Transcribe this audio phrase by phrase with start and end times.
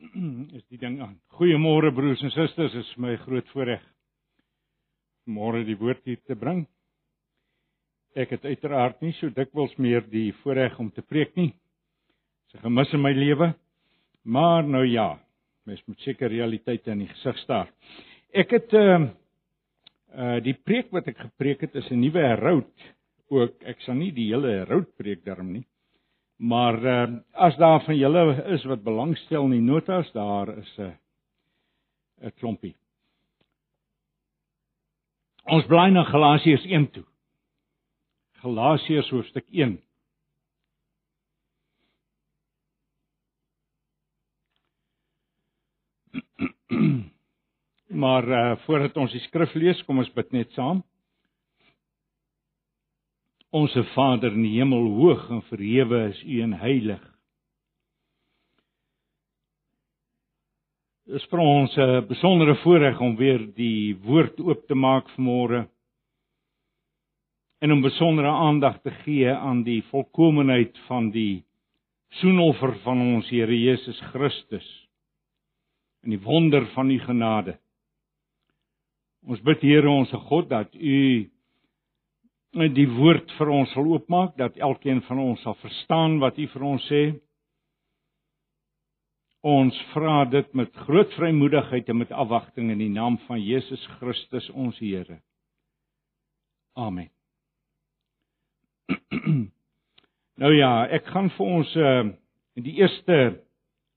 [0.56, 1.20] is die ding aan.
[1.38, 3.82] Goeiemôre broers en susters, is my groot voorreg
[5.30, 6.64] môre die woord hier te bring.
[8.18, 11.52] Ek het uiteraard nie so dikwels meer die voorreg om te preek nie.
[12.50, 13.54] Dis 'n gemis in my lewe.
[14.24, 15.18] Maar nou ja,
[15.64, 17.68] mens moet seker realiteite in die gesig staar.
[18.32, 19.08] Ek het uh
[20.12, 22.74] uh die preek wat ek gepreek het is 'n nuwe herout
[23.30, 23.62] ook.
[23.62, 25.64] Ek sal nie die hele herout preek daarom nie.
[26.40, 30.96] Maar uh, as daar van julle is wat belangstel in die notas, daar is 'n
[32.24, 32.76] 'n klompie.
[35.44, 37.04] Ons bly na Galasiërs 1 toe.
[38.32, 39.82] Galasiërs hoofstuk 1.
[48.02, 50.84] maar uh, voordat ons die skrif lees, kom ons bid net saam.
[53.50, 57.02] Onse Vader in die hemel, hoog en verhewe is U en heilig.
[61.10, 65.66] Dit is vir ons 'n besondere voorreg om weer die woord oop te maak vanmôre
[67.60, 71.44] en om besondere aandag te gee aan die volkomenheid van die
[72.20, 74.68] soenoffer van ons Here Jesus Christus
[76.04, 77.58] en die wonder van u genade.
[79.26, 81.28] Ons bid Here ons God dat u
[82.52, 86.62] die woord vir ons sal oopmaak dat elkeen van ons sal verstaan wat U vir
[86.66, 87.02] ons sê.
[89.46, 94.50] Ons vra dit met groot vrymoedigheid en met afwagting in die naam van Jesus Christus
[94.50, 95.20] ons Here.
[96.76, 97.08] Amen.
[100.42, 102.10] nou ja, ek gaan vir ons uh
[102.60, 103.40] die eerste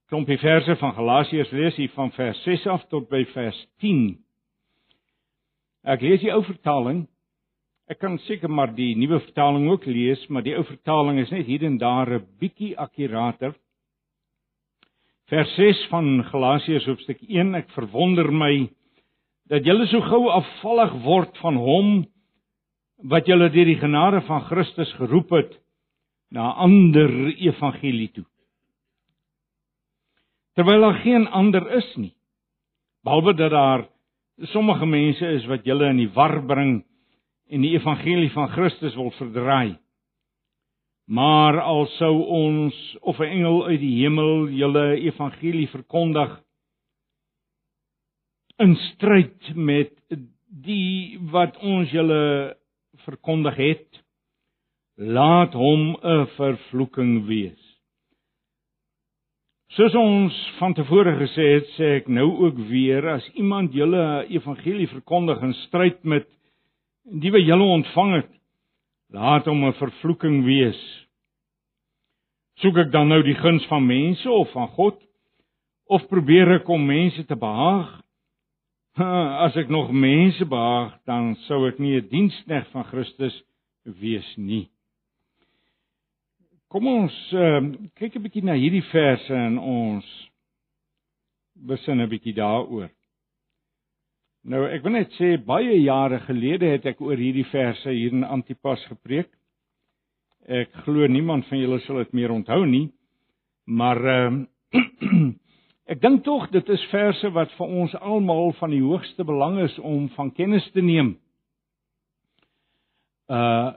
[0.08, 4.14] klompie verse van Galasiërs lees hier van vers 6 af tot by vers 10.
[5.84, 7.02] Ek lees die ou vertaling
[7.84, 11.44] Ek kan seker maar die nuwe vertaling ook lees, maar die ou vertaling is net
[11.44, 13.52] hier en daar 'n bietjie akkurater.
[15.28, 18.70] Vers 6 van Galasiërs hoofstuk 1, ek verwonder my
[19.48, 22.06] dat julle so gou afvallig word van hom
[23.02, 25.52] wat julle deur die genade van Christus geroep het
[26.30, 28.24] na 'n ander evangelie toe.
[30.56, 32.14] Terwyl daar geen ander is nie,
[33.04, 33.88] behalwe dat daar
[34.38, 36.84] sommige mense is wat julle in die war bring
[37.48, 39.76] en die evangelie van Christus wil verdraai.
[41.06, 46.40] Maar al sou ons of 'n engel uit die hemel julle evangelie verkondig
[48.56, 49.92] in stryd met
[50.64, 52.54] die wat ons julle
[53.04, 54.02] verkondig het,
[54.96, 57.60] laat hom 'n vervloeking wees.
[59.74, 64.86] Soos ons van tevore gesê het, sê ek nou ook weer as iemand julle evangelie
[64.86, 66.28] verkondig in stryd met
[67.04, 68.30] die wat julle ontvang het,
[69.12, 70.80] laat hom 'n vervloeking wees.
[72.62, 75.00] Soek ek dan nou die guns van mense of van God
[75.86, 78.00] of probeer ek om mense te behaag?
[79.46, 83.42] As ek nog mense behaag, dan sou ek nie 'n diensknegt van Christus
[83.84, 84.70] wees nie.
[86.68, 87.60] Kom ons uh,
[87.94, 90.06] kyk 'n bietjie na hierdie verse en ons
[91.54, 92.90] besin 'n bietjie daaroor.
[94.44, 98.26] Nou ek wil net sê baie jare gelede het ek oor hierdie verse hier in
[98.28, 99.30] Antipas gepreek.
[100.44, 102.90] Ek glo niemand van julle sal dit meer onthou nie.
[103.64, 104.42] Maar ehm
[104.76, 104.82] uh,
[105.92, 109.78] ek dink tog dit is verse wat vir ons almal van die hoogste belang is
[109.80, 111.14] om van kennis te neem.
[113.32, 113.72] Uh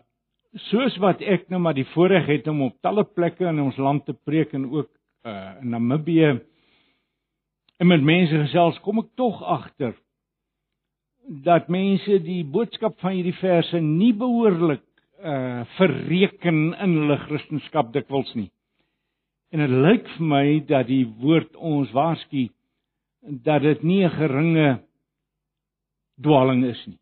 [0.71, 4.03] soos wat ek nou maar die voorreg het om op talle plekke in ons land
[4.07, 4.89] te preek en ook
[5.23, 6.33] uh in Namibië
[7.77, 9.93] en met mense gesels, kom ek tog agter
[11.27, 14.83] dat mense die boodskap van hierdie verse nie behoorlik
[15.17, 18.51] uh verreken in hulle kristendom dikwels nie.
[19.51, 22.47] En dit lyk vir my dat die woord ons waarsku
[23.43, 24.79] dat dit nie 'n geringe
[26.21, 26.99] dwaaling is nie.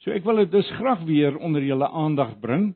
[0.00, 2.74] So ek wil dit dus graag weer onder julle aandag bring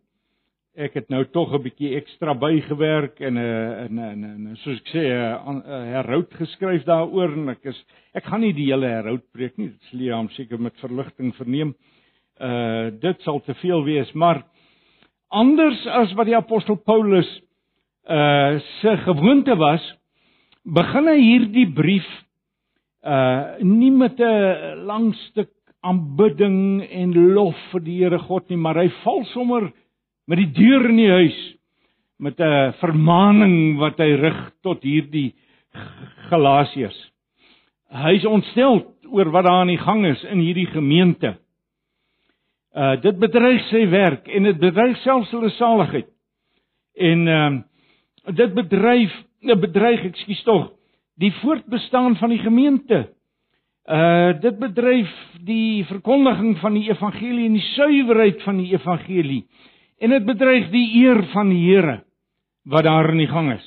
[0.81, 4.89] ek het nou tog 'n bietjie ekstra bygewerk en 'n uh, 'n 'n soos ek
[4.89, 7.85] sê 'n herhoud geskryf daaroor en ek is
[8.15, 11.75] ek gaan nie die hele herhoud preek nie dit sal hom seker met verligting verneem.
[12.41, 14.45] Uh dit sal te veel wees maar
[15.29, 17.29] anders as wat die apostel Paulus
[18.09, 19.83] uh se gewoonte was
[20.65, 22.09] begin hy hierdie brief
[23.05, 25.51] uh nie met 'n lang stuk
[25.83, 29.73] aanbidding en lof vir die Here God nie maar hy val sommer
[30.31, 31.39] met die deur in die huis
[32.23, 35.35] met 'n vermaaning wat hy rig tot hierdie
[36.31, 36.99] Galasiërs.
[37.91, 41.39] Hy is ontstel oor wat daar aan die gang is in hierdie gemeente.
[42.75, 46.07] Uh dit bedreig sy werk en dit bedreig selfs hulle saligheid.
[46.95, 47.57] En ehm
[48.27, 49.13] uh, dit bedryf
[49.43, 50.71] 'n bedreig, ekskuus tog,
[51.17, 53.09] die voortbestaan van die gemeente.
[53.89, 55.11] Uh dit bedryf
[55.41, 59.47] die verkondiging van die evangelie en die suiwerheid van die evangelie.
[60.01, 62.01] En dit bedreig die eer van die Here
[62.71, 63.67] wat daar in die gang is.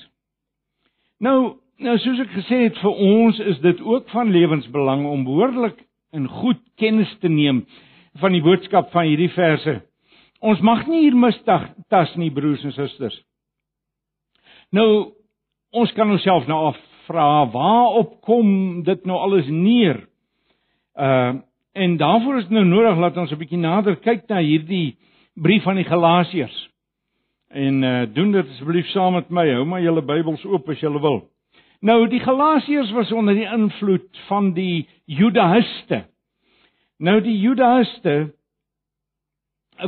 [1.21, 5.79] Nou, nou soos ek gesê het vir ons is dit ook van lewensbelang om behoorlik
[6.13, 7.63] en goed kennis te neem
[8.21, 9.79] van die boodskap van hierdie verse.
[10.43, 13.15] Ons mag nie hier mistas nie broers en susters.
[14.73, 15.13] Nou
[15.73, 20.05] ons kan onsself nou afvra waarop kom dit nou alles neer?
[20.97, 21.41] Uh
[21.73, 24.97] en daarvoor is nou nodig dat ons 'n bietjie nader kyk na hierdie
[25.33, 26.69] brief aan die Galasiërs.
[27.53, 29.45] En uh doen dit asseblief saam met my.
[29.53, 31.21] Hou maar julle Bybels oop as julle wil.
[31.81, 36.05] Nou die Galasiërs was onder die invloed van die Judaïste.
[36.97, 38.33] Nou die Judaïste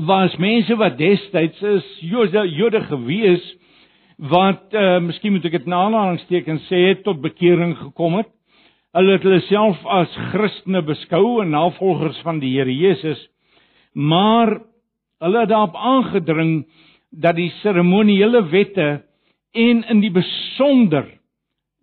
[0.06, 3.46] was mense wat destyds is Jode, Jode gewees
[4.18, 8.30] wat uh miskien moet ek dit na aanhalingstekens sê het tot bekering gekom het.
[8.96, 13.20] Hulle het hulle self as Christene beskou en navolgers van die Here Jesus.
[13.94, 14.60] Maar
[15.24, 16.66] hulle het daarop aangedring
[17.10, 18.88] dat die seremoniele wette
[19.52, 21.08] en in die besonder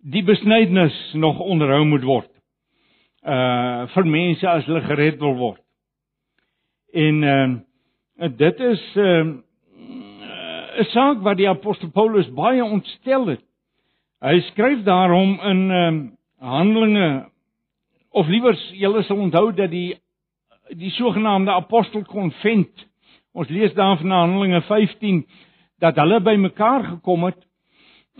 [0.03, 2.29] die besnydenis nog onderhou moet word.
[3.23, 5.61] Uh vir mense as hulle gered wil word.
[6.93, 9.23] En uh dit is uh
[10.73, 13.43] 'n saak wat die apostel Paulus baie ontstel het.
[14.21, 15.93] Hy skryf daarom in uh
[16.43, 17.29] Handelinge
[18.11, 19.95] of liewers julle sal onthou dat die
[20.69, 22.85] die sogenaamde apostelkonvent
[23.33, 25.23] ons lees daar van Handelinge 15
[25.81, 27.41] dat hulle bymekaar gekom het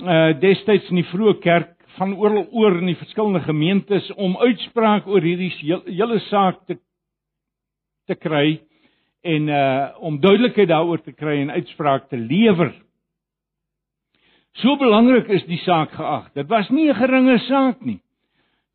[0.01, 5.07] uh destyds in die vroeë kerk van oral oor in die verskillende gemeentes om uitspraak
[5.07, 5.51] oor hierdie
[5.85, 6.79] hele saak te
[8.09, 8.57] te kry
[9.21, 12.73] en uh om duidelikheid daaroor te kry en uitspraak te lewer.
[14.61, 16.31] So belangrik is die saak geag.
[16.33, 18.01] Dit was nie 'n geringe saak nie.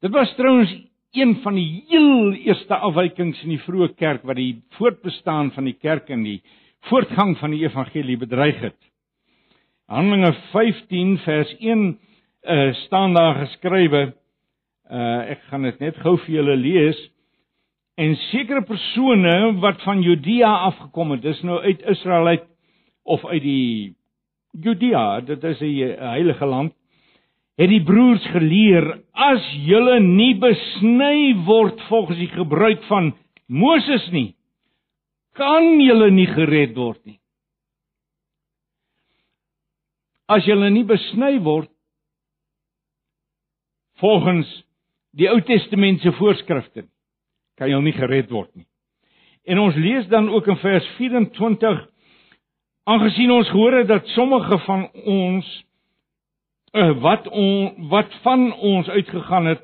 [0.00, 0.70] Dit was trouens
[1.12, 5.76] een van die heel eerste afwykings in die vroeë kerk wat die voortbestaan van die
[5.80, 6.40] kerk en die
[6.90, 8.78] voortgang van die evangelie bedreig het.
[9.88, 11.98] Handelinge 15 vers 1 uh,
[12.42, 14.02] eh, staan daar geskrywe
[14.90, 16.98] uh, ek gaan dit net gou vir julle lees
[17.98, 22.46] en sekere persone wat van Judea afgekom het dis nou uit Israel uit
[23.04, 23.96] of uit die
[24.52, 26.72] Judea dit is 'n heilige land
[27.58, 28.86] het die broers geleer
[29.18, 33.12] as julle nie besny word volgens die gebruik van
[33.48, 34.32] Moses nie
[35.38, 37.18] kan julle nie gered word nie.
[40.28, 41.70] As julle nie besny word
[44.02, 44.48] volgens
[45.18, 46.86] die Ou Testament se voorskrifte
[47.58, 48.66] kan jy nie gered word nie.
[49.48, 51.86] En ons lees dan ook in vers 24
[52.88, 55.48] aangesien ons het dat sommige van ons
[56.72, 59.62] wat on, wat van ons uitgegaan het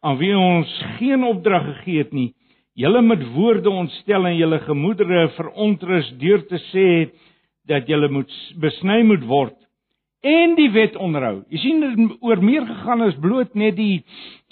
[0.00, 2.32] aan wie ons geen opdrag gegee het nie
[2.76, 6.88] julle met woorde ontstel en julle gemoedere verontrus deur te sê
[7.66, 9.56] dat julle moet besny moet word
[10.26, 11.44] en die wet onderhou.
[11.52, 14.02] Jy sien dit oor meer gegaan as bloot net die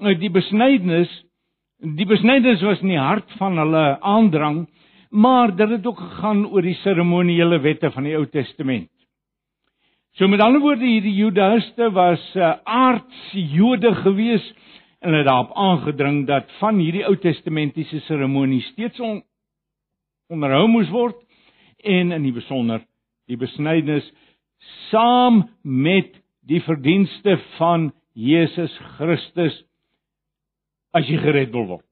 [0.00, 1.12] eh, die besnydenis
[1.84, 4.64] die besnydenis was in die hart van hulle aandrang
[5.14, 8.88] maar dit het ook gegaan oor die seremoniele wette van die Ou Testament
[10.14, 14.44] So met ander woorde hierdie Judaïste was 'n uh, aardse Jode gewees
[15.02, 19.24] en hulle het daarop aangedring dat van hierdie Ou Testamentiese seremonies steeds on,
[20.30, 21.18] onderhou moes word
[21.82, 22.84] en in die besonder
[23.26, 24.06] die besnydenis
[24.92, 26.14] saam met
[26.46, 29.64] die verdienste van Jesus Christus
[30.94, 31.86] as jy gered wil word.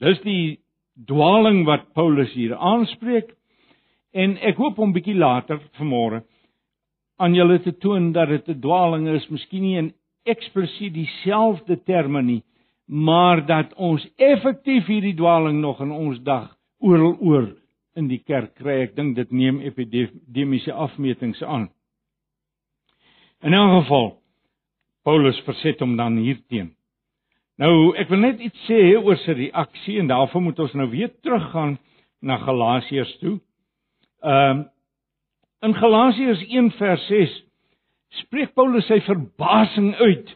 [0.00, 0.56] Dis die
[1.04, 3.36] dwaling wat Paulus hier aanspreek
[4.16, 6.24] en ek hoop om bietjie later vanmôre
[7.18, 9.92] aan julle te toon dat dit 'n dwaling is, miskien nie in
[10.24, 12.42] eksplisiet dieselfde terme nie,
[12.86, 17.48] maar dat ons effektief hierdie dwaling nog in ons dag oral oor
[17.96, 18.82] in die kerk kry.
[18.86, 21.68] Ek dink dit neem epidemiese afmetings aan.
[23.42, 24.18] In 'n geval
[25.02, 26.74] Paulus verset hom dan hierteen.
[27.58, 31.10] Nou, ek wil net iets sê oor sy reaksie en daarvoor moet ons nou weer
[31.22, 31.78] teruggaan
[32.20, 33.38] na Galasiërs toe.
[34.22, 34.66] Ehm um,
[35.58, 37.32] In Galasiërs 1 vers 6
[38.20, 40.28] spreek Paulus sy verbasing uit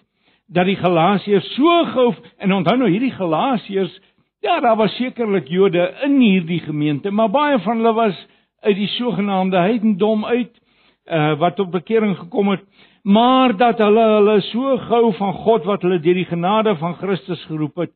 [0.50, 2.09] dat die Galasiërs so gou
[2.43, 3.95] en onthou nou hierdie Galasiërs
[4.43, 8.19] ja daar was sekerlik Jode in hierdie gemeente maar baie van hulle was
[8.67, 10.50] uit die sogenaamde heidendom uit
[11.07, 12.67] uh, wat tot bekering gekom het
[13.07, 17.47] maar dat hulle hulle so gou van God wat hulle deur die genade van Christus
[17.47, 17.95] geroep het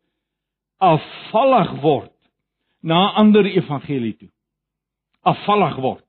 [0.79, 2.15] afvallig word
[2.87, 4.31] na ander evangelie toe.
[5.27, 6.06] Afvallig word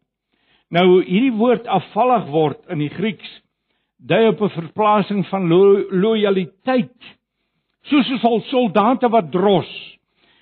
[0.69, 3.29] Nou hierdie woord afvallig word in die Grieks
[3.97, 7.17] dui op 'n verplasing van lo lojaliteit
[7.87, 9.69] Soos 'n soldate wat dros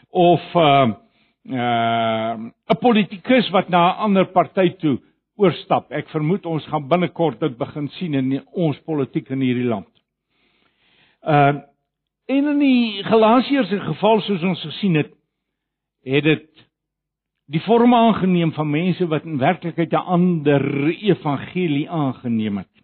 [0.09, 2.33] of 'n uh, uh,
[2.73, 4.97] 'n politikus wat na 'n ander party toe
[5.37, 5.91] oorstap.
[5.91, 9.91] Ek vermoed ons gaan binnekort dit begin sien in ons politiek in hierdie land.
[11.21, 11.61] Uh
[12.27, 15.11] en in die Galasiërs se geval soos ons gesien het,
[16.01, 16.64] het dit
[17.51, 22.75] die vorm aangeneem van mense wat in werklikheid 'n ander evangelie aangeneem het.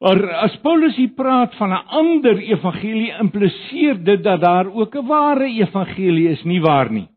[0.00, 5.06] Maar as Paulus hier praat van 'n ander evangelie, impliseer dit dat daar ook 'n
[5.06, 7.08] ware evangelie is, nie waar nie?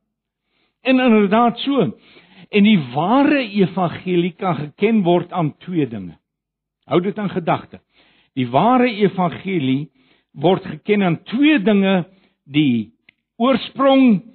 [0.82, 1.96] En inderdaad so.
[2.50, 6.18] En die ware evangelie kan geken word aan twee dinge.
[6.86, 7.80] Hou dit in gedagte.
[8.34, 9.90] Die ware evangelie
[10.32, 12.08] word geken aan twee dinge:
[12.44, 12.94] die
[13.38, 14.33] oorsprong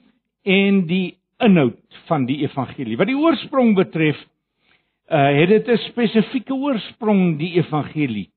[0.48, 2.96] en die inhoud van die evangelie.
[2.98, 4.18] Wat die oorsprong betref,
[5.08, 8.30] uh, het dit 'n spesifieke oorsprong die evangelie.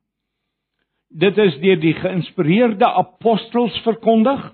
[1.09, 4.53] Dit is deur die geïnspireerde apostels verkondig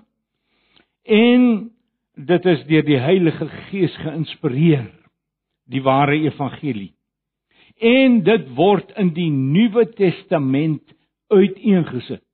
[1.04, 1.70] en
[2.16, 4.90] dit is deur die Heilige Gees geïnspireer
[5.70, 6.94] die ware evangelie.
[7.78, 10.82] En dit word in die Nuwe Testament
[11.30, 12.27] uiteengesit.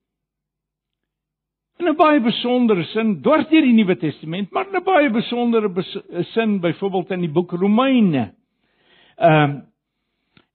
[1.84, 5.68] In 'n baie besondere sin deur die Nuwe Testament, maar in 'n baie besondere
[6.32, 8.32] sin byvoorbeeld in die boek Romeine.
[9.18, 9.60] Ehm uh,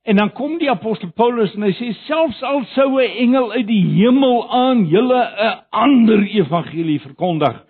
[0.03, 3.67] En dan kom die apostel Paulus en hy sê selfs al sou 'n engel uit
[3.67, 7.65] die hemel aan julle 'n ander evangelie verkondig,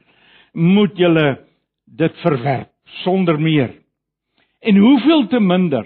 [0.54, 1.40] moet julle
[1.86, 2.70] dit verwerp
[3.04, 3.74] sonder meer.
[4.62, 5.86] En hoeveel te minder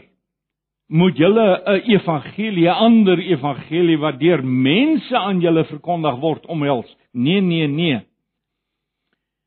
[0.93, 6.97] moet julle 'n evangelie, 'n ander evangelie wat deur mense aan julle verkondig word omhels?
[7.11, 7.99] Nee, nee, nee.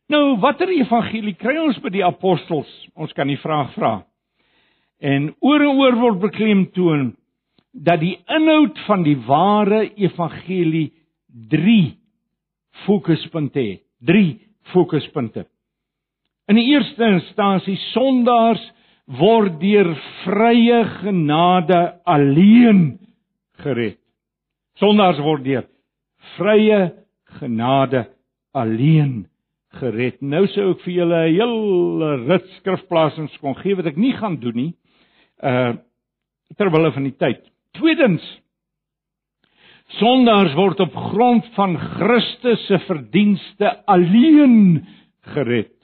[0.09, 2.89] Nou, watter evangelie kry ons by die apostels?
[2.95, 4.05] Ons kan die vraag vra.
[5.01, 7.17] En oor en oor word beklemtoon
[7.73, 10.93] dat die inhoud van die ware evangelie
[11.49, 11.97] 3
[12.87, 13.83] fokuspunte het.
[14.01, 15.47] 3 fokuspunte.
[16.49, 18.73] In die eerste instansie sondaars
[19.07, 19.93] word deur
[20.25, 22.99] vrye genade alleen
[23.63, 23.99] gered.
[24.81, 25.67] Sondaars word deur
[26.37, 26.81] vrye
[27.39, 28.07] genade
[28.57, 29.27] alleen
[29.79, 30.19] gered.
[30.21, 34.37] Nou sou ek vir julle 'n hele rit skrifplasings kon gee wat ek nie gaan
[34.41, 34.75] doen nie
[35.43, 35.77] uh
[36.57, 37.43] terwyl van die tyd.
[37.75, 38.23] Tweedens
[39.99, 44.87] sondaars word op grond van Christus se verdienste alleen
[45.35, 45.76] gered.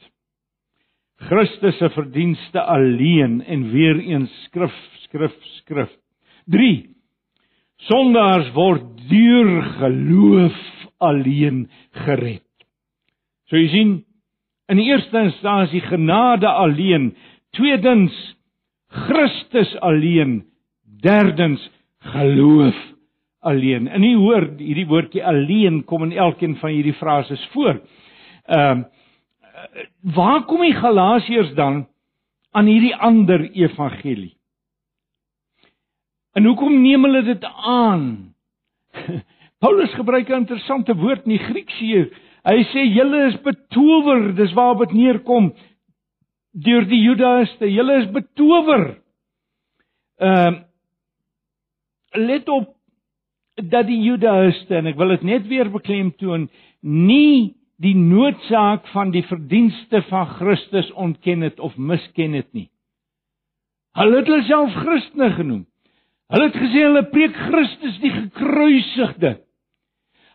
[1.28, 4.74] Christus se verdienste alleen en weer eens skrif
[5.04, 5.90] skrif skrif.
[6.50, 6.92] 3
[7.88, 9.50] Sondaars word deur
[9.80, 10.58] geloof
[11.02, 11.64] alleen
[12.04, 12.46] gered.
[13.50, 13.90] So jy sien
[14.70, 17.10] in die eerste instansie genade alleen,
[17.56, 18.14] tweedens
[18.92, 20.44] Christus alleen.
[21.02, 21.64] Derdens
[22.14, 22.78] geloof
[23.42, 23.88] alleen.
[23.90, 27.82] En jy hoor hierdie woordjie alleen kom in elkeen van hierdie frases voor.
[28.46, 28.90] Ehm uh,
[30.14, 31.86] waar kom die Galasiërs dan
[32.52, 34.36] aan hierdie ander evangelie?
[36.32, 38.34] En hoekom neem hulle dit aan?
[39.62, 42.10] Paulus gebruik 'n interessante woord in die Grieks hier.
[42.42, 45.52] Hy sê julle is betower, dis waarop dit neerkom
[46.52, 47.68] deur die Judaïste.
[47.70, 48.96] Julle is betower.
[50.18, 50.60] Ehm uh,
[52.12, 52.74] let op
[53.54, 56.48] dat die Judaïste en ek wil dit net weer beklemtoon,
[56.80, 62.68] nie die noodsaak van die verdienste van Christus ontken het of misken het nie.
[63.98, 65.64] Hulle het hulle self Christene genoem.
[66.32, 69.34] Hulle het gesê hulle preek Christus die gekruisigde.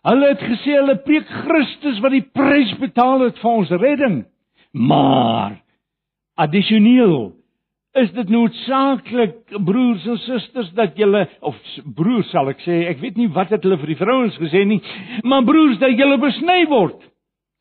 [0.08, 4.20] Hulle het gesê hulle preek Christus wat die prys betaal het vir ons redding.
[4.78, 5.58] Maar
[6.38, 7.32] addisioneel
[7.98, 11.58] is dit noodsaaklik broers en susters dat julle of
[11.98, 14.78] broers sal ek sê ek weet nie wat het hulle vir die vrouens gesê nie
[15.26, 17.00] maar broers dat julle besny word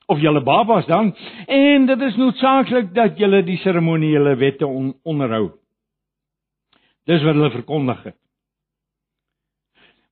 [0.07, 1.13] of julle babas dan
[1.47, 5.51] en dit is noodsaaklik dat julle die seremoniele wette on, onderhou
[7.07, 8.19] dis wat hulle verkondig het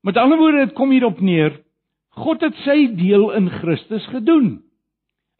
[0.05, 1.61] met ander woorde dit kom hierop neer
[2.15, 4.65] God het sy deel in Christus gedoen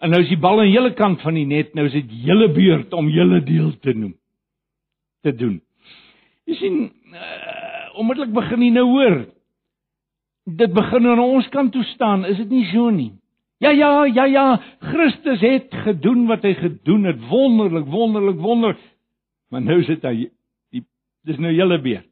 [0.05, 2.51] En nou is die bal aan julle kant van die net, nou is dit julle
[2.53, 4.13] beurt om julle deel te noem
[5.25, 5.55] te doen.
[6.45, 6.75] Jy sien,
[7.17, 9.15] uh, onmiddellik begin jy nou hoor.
[10.45, 13.15] Dit begin aan ons kant toe staan, is dit nie so nie?
[13.63, 18.77] Ja ja, ja ja, Christus het gedoen wat hy gedoen het, wonderlik, wonderlik, wonder.
[19.51, 20.29] Maar nou sit hy
[20.75, 20.83] die
[21.25, 22.11] dis nou julle beurt.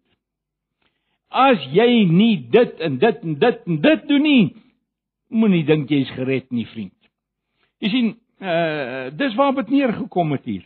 [1.32, 4.44] As jy nie dit en dit en dit en dit doen nie,
[5.32, 6.96] moenie dink jy's gered nie, vriend.
[7.82, 10.64] Jy sien, uh dis waar dit neergekom het hier.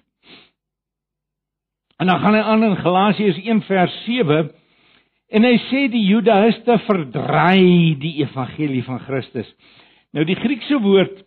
[1.96, 4.50] En dan gaan hy aan in Galasiërs 1 vers 7
[5.26, 9.48] En hy sê die Judaïste verdraai die evangelie van Christus.
[10.16, 11.18] Nou die Griekse woord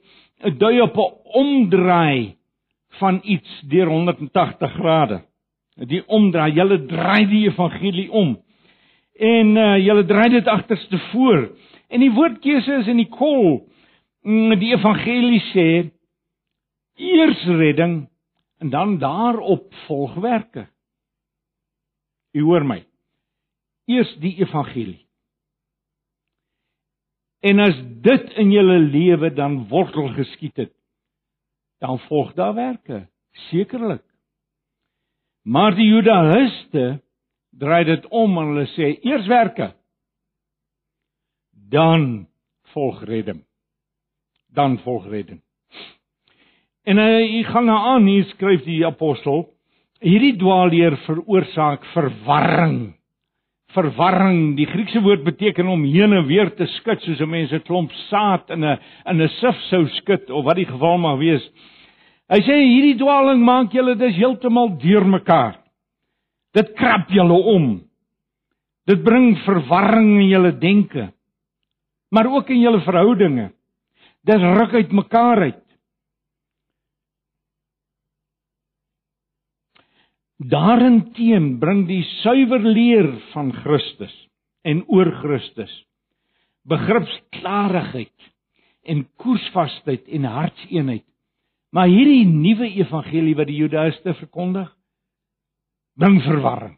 [0.57, 2.37] dui op 'n omdraai
[2.97, 5.21] van iets deur 180 grade.
[5.75, 8.39] Die omdraai, julle draai die evangelie om.
[9.13, 11.51] En uh, julle draai dit agterste voor.
[11.87, 13.69] En die woordkeuse is in die kol.
[14.21, 15.91] Mm, die evangelie sê
[16.95, 18.09] eers redding
[18.57, 20.67] en dan daarop volg werke.
[22.33, 22.83] U hoor my.
[23.85, 25.08] Eers die evangelie.
[27.39, 30.73] En as dit in julle lewe dan wortel geskiet het,
[31.79, 33.07] dan volg daar werke,
[33.49, 34.03] sekerlik.
[35.47, 36.99] Maar die Judaïste
[37.59, 39.71] draai dit om en hulle sê eers werke,
[41.69, 42.27] dan
[42.73, 43.45] volg redding.
[44.51, 45.39] Dan volg redding.
[46.83, 49.45] En hy gaan na aan hier skryf die apostel,
[50.03, 52.98] hierdie dwaalleer veroorsaak verwarring
[53.75, 54.55] verwarring.
[54.57, 57.91] Die Griekse woord beteken om heen en weer te skud soos 'n mens 'n klomp
[58.09, 61.43] saad in 'n in 'n sif sou skud of wat die geval mag wees.
[62.29, 65.55] Hy sê hierdie dwaaling maak julle dis heeltemal deurmekaar.
[66.53, 67.81] Dit krap julle om.
[68.85, 71.11] Dit bring verwarring in julle denke.
[72.11, 73.51] Maar ook in julle verhoudinge.
[74.25, 75.68] Dit ruk uit mekaar uit.
[80.39, 84.15] Daarenteen bring die suiwer leer van Christus
[84.63, 85.73] en oor Christus
[86.69, 88.27] begripsklarigheid
[88.89, 91.05] en koersvasheid en hartseenheid.
[91.75, 94.69] Maar hierdie nuwe evangelie wat die Judaïste verkondig,
[95.99, 96.75] bring verwarring.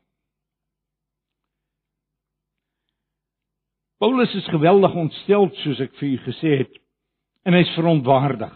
[4.02, 6.80] Paulus is geweldig ontstel soos ek vir u gesê het
[7.46, 8.54] en hy's verontwaardig.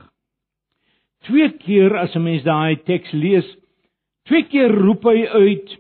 [1.30, 3.46] Twee keer as 'n mens daai teks lees,
[4.26, 5.76] Twee keer roep hy uit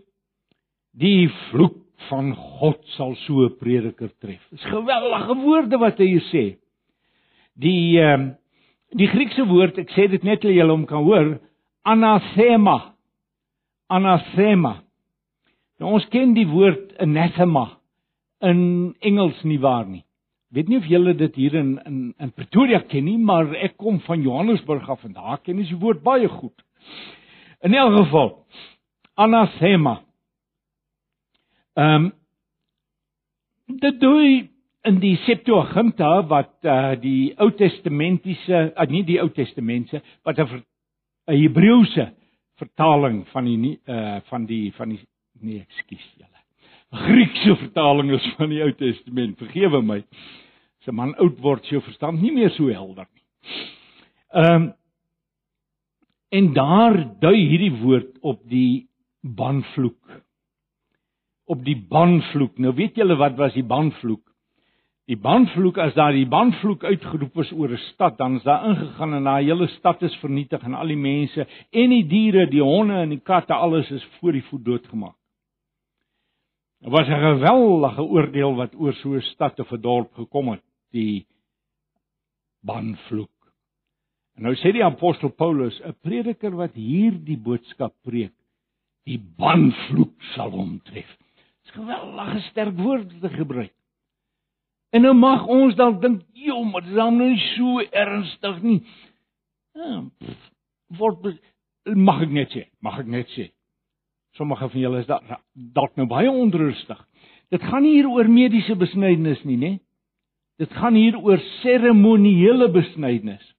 [1.01, 4.41] die vloek van God sal so 'n prediker tref.
[4.51, 6.57] Dis geweldige woorde wat hy sê.
[7.57, 8.35] Die ehm
[8.95, 11.39] die Griekse woord, ek sê dit net dat julle hom kan hoor,
[11.83, 12.93] anathema.
[13.89, 14.83] Anathema.
[15.79, 17.79] Nou ons ken die woord anathema
[18.41, 20.05] in Engels nie waar nie.
[20.53, 23.99] Weet nie of julle dit hier in in in Pretoria ken nie, maar ek kom
[23.99, 26.61] van Johannesburg af en daar ken jy die woord baie goed.
[27.65, 28.45] In elk geval
[29.13, 30.01] anathema.
[31.73, 32.13] Ehm um,
[33.65, 34.49] dit doen
[34.85, 40.61] in die Septuaginta wat uh, die Ou Testamentiese, uh, nie die Ou Testamentse, wat 'n
[41.25, 42.11] 'n Hebreëse
[42.61, 45.01] vertaling van die uh van die van die
[45.41, 46.41] nee, ekskuus julle.
[46.91, 49.37] Griekse vertaling is van die Ou Testament.
[49.37, 50.03] Vergewe my.
[50.85, 53.23] 'n man oud word, sy verstand nie meer so helder nie.
[54.33, 54.73] Ehm um,
[56.35, 58.87] En daar dui hierdie woord op die
[59.21, 60.21] banvloek.
[61.45, 62.57] Op die banvloek.
[62.57, 64.23] Nou weet julle wat was die banvloek?
[65.05, 69.13] Die banvloek as daar die banvloek uitgeroep is oor 'n stad, dan is daar ingegaan
[69.13, 72.93] en daai hele stad is vernietig en al die mense en die diere, die honde
[72.93, 75.15] en die katte, alles is voor die voet doodgemaak.
[76.81, 80.63] Dit was 'n geweldige oordeel wat oor so 'n stad of 'n dorp gekom het,
[80.91, 81.27] die
[82.61, 83.34] banvloek.
[84.35, 88.33] En nou sê die apostel Paulus, 'n prediker wat hierdie boodskap preek,
[89.05, 91.17] die banvloek sal hom tref.
[91.63, 93.73] Dis geweldige sterk woorde te gebruik.
[94.91, 98.61] En nou mag ons dalk dink, "Jo, maar dit is dan nou nie so ernstig
[98.61, 98.83] nie."
[99.73, 100.03] Ja,
[100.87, 101.39] word
[101.85, 103.51] mag ek net sê, mag ek net sê.
[104.35, 105.07] Sommige van julle is
[105.73, 107.07] dalk nou baie onrustig.
[107.51, 109.79] Dit gaan nie hier oor mediese besnydenis nie, né?
[110.57, 113.54] Dit gaan hier oor seremonieele besnydenis.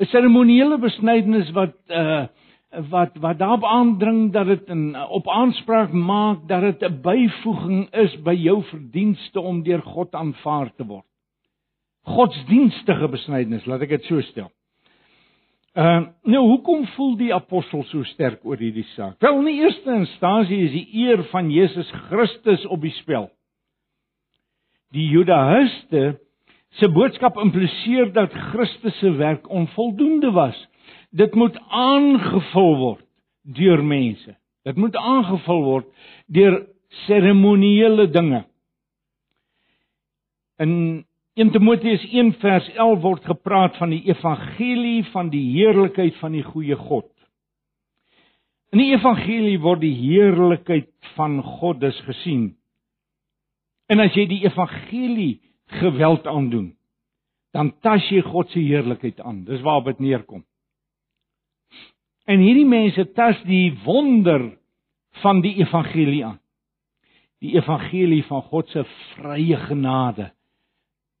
[0.00, 2.26] 'n seremoniele besnydenis wat uh
[2.90, 8.22] wat wat daarop aandring dat dit 'n op aanspraak maak dat dit 'n byvoeging is
[8.22, 11.06] by jou verdienste om deur God aanvaar te word.
[12.02, 14.50] Godsdienstige besnydenis, laat ek dit so stel.
[15.74, 19.20] Uh nou hoekom voel die apostel so sterk oor hierdie saak?
[19.20, 23.30] Wel, in die eerste instansie is die eer van Jesus Christus op die spel.
[24.92, 26.20] Die Judaïste
[26.76, 30.56] se boodskap impliseer dat Christus se werk onvoldoende was.
[31.10, 33.04] Dit moet aangevul word
[33.42, 34.36] deur mense.
[34.66, 35.88] Dit moet aangevul word
[36.26, 36.58] deur
[37.06, 38.44] seremonieele dinge.
[40.60, 41.04] In
[41.36, 46.44] 1 Timoteus 1 vers 11 word gepraat van die evangelie van die heerlikheid van die
[46.44, 47.08] goeie God.
[48.72, 52.54] In die evangelie word die heerlikheid van God dus gesien.
[53.92, 56.76] En as jy die evangelie geweld aandoen,
[57.52, 59.44] dan tas jy God se heerlikheid aan.
[59.44, 60.44] Dis waarop dit neerkom.
[62.26, 64.50] En hierdie mense tas die wonder
[65.22, 66.40] van die evangelie aan.
[67.44, 68.82] die evangelie van God se
[69.14, 70.30] vrye genade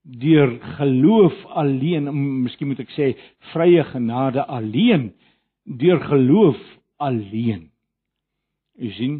[0.06, 2.06] deur geloof alleen,
[2.44, 3.08] miskien moet ek sê
[3.52, 5.10] vrye genade alleen
[5.66, 6.60] deur geloof
[7.02, 7.66] alleen.
[8.78, 9.16] U sien?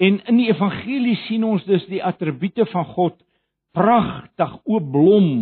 [0.00, 3.20] En in die evangelie sien ons dus die attribute van God
[3.74, 5.32] pragtig oopblom.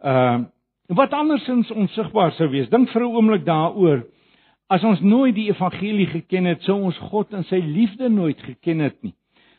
[0.00, 0.46] Uh
[0.88, 2.70] wat andersins onsigbaar sou wees.
[2.72, 4.06] Dink vir 'n oomblik daaroor.
[4.68, 8.78] As ons nooit die evangelie geken het, sou ons God in sy liefde nooit geken
[8.80, 9.14] het nie.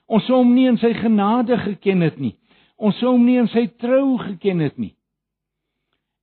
[0.07, 2.35] Ons sou hom nie in sy genade geken het nie.
[2.77, 4.95] Ons sou hom nie in sy trou geken het nie.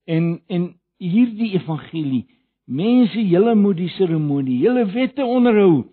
[0.07, 2.27] En en hierdie evangelie,
[2.67, 5.85] mense, julle moet die seremonie, julle wette onderhou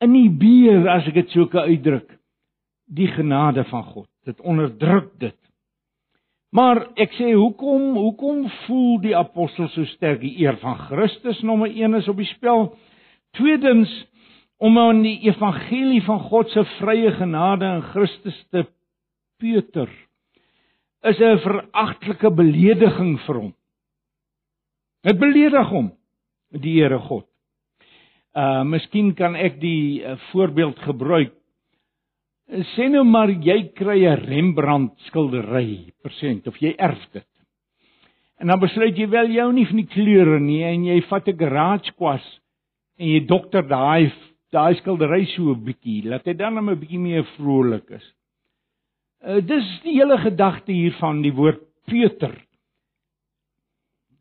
[0.00, 2.19] in die beer as ek dit so kan uitdruk.
[2.90, 4.08] Die genade van God.
[4.26, 5.36] Dit onderdruk dit.
[6.50, 11.70] Maar ek sê hoekom hoekom voel die apostel so sterk die eer van Christus nommer
[11.70, 12.72] 1 is op die spel?
[13.38, 13.92] Tweedens
[14.58, 18.66] om aan die evangelie van God se vrye genade in Christus te
[19.40, 19.88] Peter
[21.02, 23.54] is 'n veragtelike belediging vir hom.
[25.02, 25.92] Dit beledig hom,
[26.52, 27.26] die Here God.
[28.36, 31.32] Uh miskien kan ek die uh, voorbeeld gebruik
[32.74, 37.26] sê nou maar jy kry 'n Rembrandt skildery persent of jy erf dit.
[38.40, 41.38] En dan besluit jy wel jou nie van die kleure nie en jy vat 'n
[41.38, 42.40] garage kwas
[42.98, 44.12] en jy dokter daai
[44.50, 48.14] daai skildery so 'n bietjie, laat hy dan net 'n bietjie meer vrolik is.
[49.22, 52.34] Uh, dis die hele gedagte hiervan die woord Peter.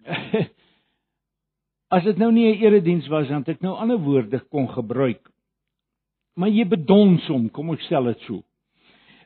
[1.95, 5.28] As dit nou nie 'n erediens was dan het ek nou ander woorde kon gebruik
[6.39, 8.43] maar jy bedons hom, kom ek stel dit so.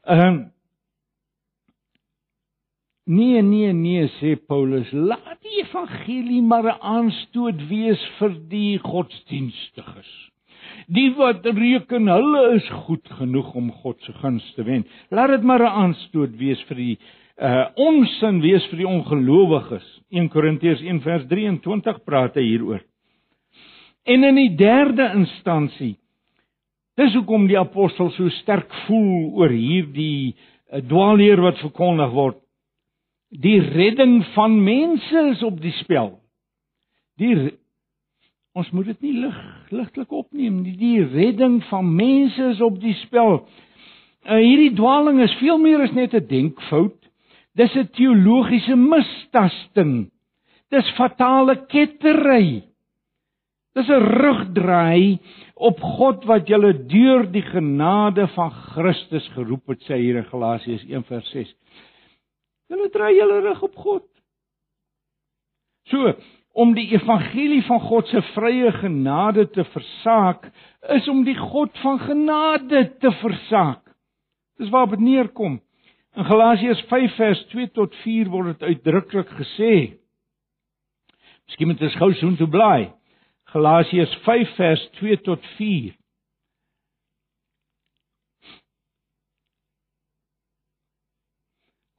[0.03, 0.49] Ehm uh,
[3.05, 10.11] Nee nee nee sê Paulus, laat die evangelie maar 'n aanstoot wees vir die godsdienstiges.
[10.87, 14.85] Die wat reken hulle is goed genoeg om God se guns te wen.
[15.09, 16.97] Laat dit maar 'n aanstoot wees vir die
[17.37, 20.01] uh onsin wees vir die ongelowiges.
[20.09, 22.81] 1 Korintiërs 1 vers 23 praat hy hieroor.
[24.05, 25.97] En in die derde instansie
[26.99, 32.39] Dis hoekom die apostel so sterk voel oor hierdie uh, dwaalleer wat verkondig word.
[33.33, 36.11] Die redding van mense is op die spel.
[37.17, 37.33] Die
[38.53, 39.37] ons moet dit nie lig
[39.73, 40.75] ligtelik opneem nie.
[40.77, 43.39] Die redding van mense is op die spel.
[44.23, 46.99] Uh, hierdie dwaaling is veel meer as net 'n denkfout.
[47.57, 50.11] Dis 'n teologiese mistasting.
[50.69, 52.61] Dis fatale kettery.
[53.73, 55.19] Dis 'n rugdraai
[55.55, 60.85] op God wat julle deur die genade van Christus geroep het, sê hier in Galasiërs
[60.85, 61.55] 1:6.
[62.69, 64.05] Julle draai julle rug op God.
[65.89, 66.13] So,
[66.53, 70.51] om die evangelie van God se vrye genade te versaak,
[70.93, 73.81] is om die God van genade te versaak.
[74.57, 75.61] Dis waar dit neerkom.
[76.15, 79.97] In Galasiërs 5:2 tot 4 word dit uitdruklik gesê.
[81.47, 82.93] Miskien moet ons gou so toe blaai.
[83.53, 85.93] Galasiërs 5 vers 2 tot 4.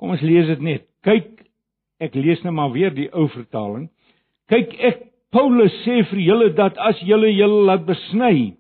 [0.01, 0.89] Kom ons lees dit net.
[1.07, 1.31] Kyk,
[2.03, 3.87] ek lees nou maar weer die ou vertaling.
[4.51, 8.55] Kyk, ek Paulus sê vir julle dat as julle julle laat besny,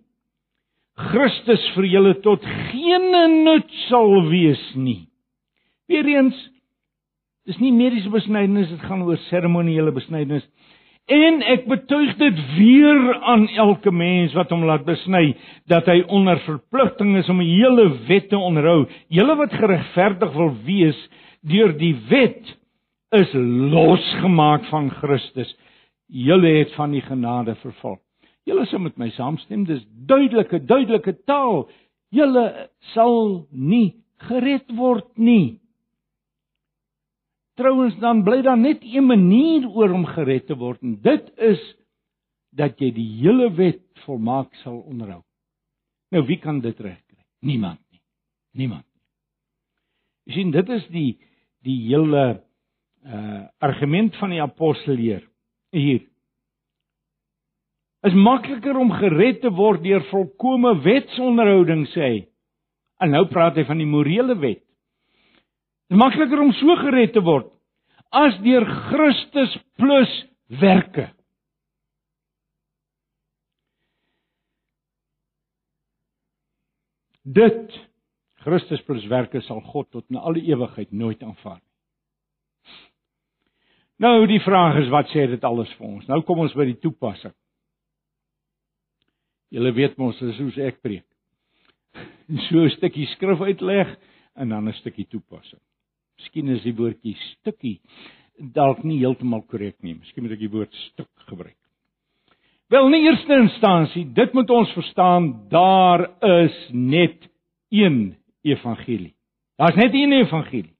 [0.94, 3.10] Christus vir julle tot geen
[3.44, 5.04] nut sal wees nie.
[5.90, 6.38] Weereens
[7.44, 10.46] dis nie mediese besnydenis, dit gaan oor seremoniele besnydenis.
[11.04, 15.34] En ek betuig dit weer aan elke mens wat hom laat besny
[15.68, 18.86] dat hy onder verpligting is om die hele wet te onderhou.
[19.12, 21.00] Julle wat geregverdig wil wees
[21.44, 22.54] deur die wet
[23.12, 25.52] is losgemaak van Christus.
[26.08, 27.98] Julle het van die genade verval.
[28.48, 31.66] Julle sal met my saamstem, dis duidelike duidelike taal.
[32.12, 35.60] Julle sal nie gered word nie.
[37.54, 41.62] Trouwens dan bly daar net een manier oor om gered te word en dit is
[42.54, 45.22] dat jy die hele wet volmaak sal onderhou.
[46.14, 47.22] Nou wie kan dit regkry?
[47.46, 48.02] Niemand nie.
[48.58, 49.02] Niemand nie.
[50.26, 51.10] Jy sien dit is die
[51.64, 52.24] die hele
[53.04, 55.22] uh argument van die apostel hier.
[55.72, 56.02] Hier.
[58.04, 62.20] Is makliker om gered te word deur volkomme wetsonderhouding sê hy.
[63.00, 64.63] En nou praat hy van die morele wet.
[65.88, 67.50] Dit makliker om so gered te word
[68.14, 70.10] as deur Christus plus
[70.62, 71.08] werke.
[77.24, 77.74] Dit
[78.44, 81.70] Christus plus werke sal God tot in alle ewigheid nooit aanvaar nie.
[84.02, 86.06] Nou die vraag is wat sê dit alles vir ons?
[86.10, 87.34] Nou kom ons by die toepassing.
[89.54, 91.06] Julle weet mos dis hoe ek preek.
[92.48, 93.94] so 'n stukkie skrif uitleg
[94.34, 95.62] en dan 'n stukkie toepassing.
[96.18, 97.78] Miskien is die woordjie stukkie
[98.54, 99.94] dalk nie heeltemal korrek nie.
[99.94, 101.56] Miskien moet ek die woord stuk gebruik.
[102.72, 106.06] Wel, in eerste instansie, dit moet ons verstaan, daar
[106.46, 107.28] is net
[107.70, 109.12] een evangelie.
[109.60, 110.72] Daar's net een evangelie.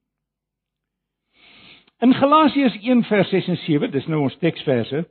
[2.03, 5.05] In Galasiërs 1 vers 6 en 7, dis nou ons teksverse.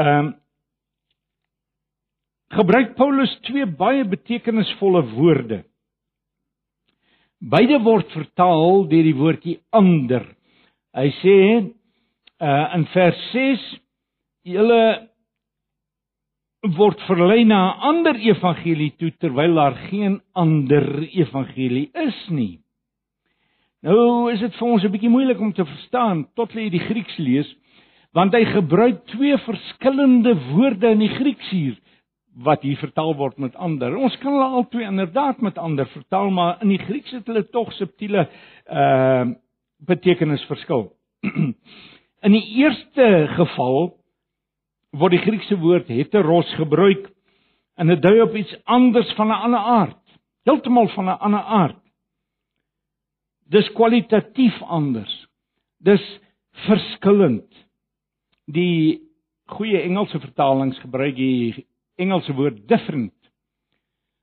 [0.00, 0.30] Ehm um,
[2.52, 5.62] gebruik Paulus twee baie betekenisvolle woorde.
[7.42, 10.22] Beide word vertaal deur die woordjie ander.
[10.94, 11.38] Hy sê
[12.42, 13.64] uh in vers 6
[14.54, 14.82] julle
[16.76, 22.60] word verlei na 'n ander evangelie toe terwyl daar geen ander evangelie is nie.
[23.82, 27.18] Nou is dit vir ons 'n bietjie moeilik om te verstaan tot jy die Grieks
[27.18, 27.48] lees,
[28.14, 31.81] want hy gebruik twee verskillende woorde in die Grieks hier
[32.34, 33.96] wat hier vertaal word met ander.
[33.96, 37.72] Ons kan hulle albei inderdaad met ander vertaal, maar in die Grieks het hulle tog
[37.72, 38.28] subtiele
[38.68, 39.32] uh
[39.82, 40.92] betekenisverskil.
[42.26, 43.96] in die eerste geval
[44.94, 47.08] word die Griekse woord heteros gebruik
[47.74, 51.82] en dit dui op iets anders van 'n ander aard, heeltemal van 'n ander aard.
[53.50, 55.26] Dis kwalitatief anders.
[55.78, 56.20] Dis
[56.68, 57.50] verskillend.
[58.46, 59.02] Die
[59.46, 61.66] goeie Engelse vertalings gebruik die
[62.02, 63.14] Engelse woord different.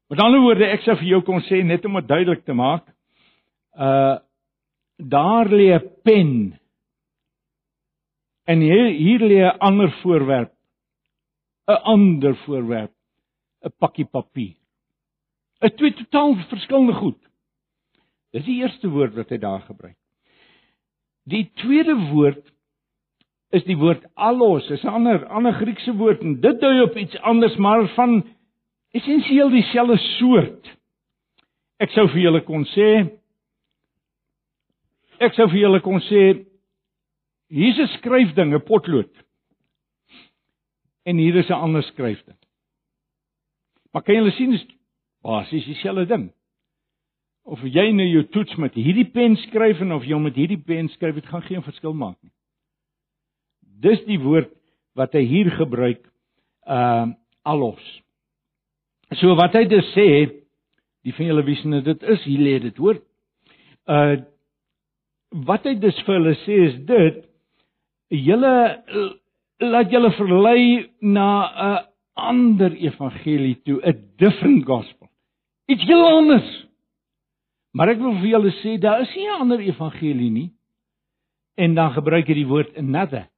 [0.09, 2.87] Met ander woorde, ek sou vir jou kon sê net om dit duidelik te maak,
[3.77, 4.17] uh
[4.99, 6.59] daar lê 'n pen
[8.51, 10.51] en hier hier lê 'n ander voorwerp,
[11.67, 12.91] 'n ander voorwerp,
[13.63, 14.55] 'n pakkie papier.
[15.61, 17.21] 'n Twee totaal verskillende goed.
[18.33, 19.97] Dis die eerste woord wat hy daar gebruik.
[21.29, 22.43] Die tweede woord
[23.51, 27.17] is die woord allos, is 'n ander ander Griekse woord en dit dui op iets
[27.21, 28.23] anders maar van
[28.91, 30.77] essensieel dieselfde soort.
[31.79, 33.09] Ek sou vir julle kon sê
[35.19, 36.45] ek sou vir julle kon sê
[37.49, 39.13] hier's 'n skryfding, 'n potlood.
[41.05, 42.37] En hier is 'n ander skryfding.
[43.91, 44.65] Maar kan julle sien dis
[45.23, 46.31] basies dieselfde ding
[47.43, 50.89] of jy nou jou toets met hierdie pen skryf en of jy met hierdie pen
[50.89, 52.31] skryf, dit gaan geen verskil maak nie.
[53.79, 54.51] Dis die woord
[54.99, 56.03] wat hy hier gebruik,
[56.67, 57.07] uh
[57.47, 57.81] allos.
[59.17, 60.05] So wat hy dus sê,
[61.07, 62.99] die van julle wie sien dit is, hier lê dit hoor.
[63.87, 64.19] Uh
[65.45, 67.19] wat hy dus vir hulle sê is dit
[68.09, 68.53] julle
[69.61, 75.07] laat julle verlei na 'n ander evangelie toe, 'n different gospel.
[75.67, 76.67] Iets heel anders.
[77.71, 80.51] Maar ek wil vir julle sê daar is nie 'n ander evangelie nie.
[81.55, 83.29] En dan gebruik hy die woord another.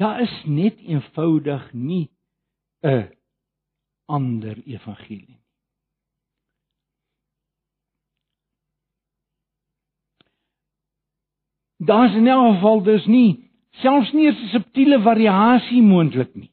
[0.00, 2.08] Daar is net eenvoudig nie
[2.82, 3.12] 'n
[4.06, 5.42] ander evangelie nie.
[11.76, 16.50] Daar's in 'n geval dus nie selfs nie 'n subtiele variasie moontlik nie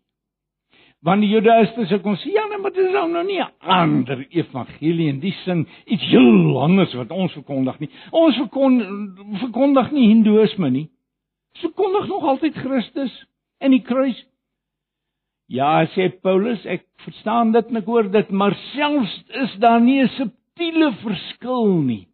[1.07, 4.25] want die Judaïste sê kon sê ja, nee, maar dit is nou nie 'n ander
[4.29, 7.89] evangelie in die sin iets heel anders wat ons verkondig nie.
[8.11, 8.87] Ons verkondig
[9.39, 10.89] verkondig nie hindoeïsme nie.
[11.53, 13.25] Ons verkondig nog altyd Christus
[13.59, 14.19] en die kruis.
[15.47, 20.01] Ja, sê Paulus, ek verstaan dit en ek hoor dit, maar selfs is daar nie
[20.03, 22.07] 'n subtiele verskil nie.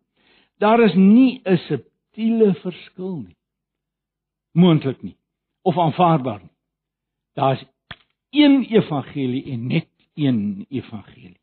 [0.59, 3.37] Daar is nie 'n subtiele verskil nie.
[4.53, 5.17] Moontlik nie
[5.63, 6.55] of aanvaarbaar nie.
[7.33, 7.65] Daar's
[8.31, 11.39] een evangelie en net een evangelie.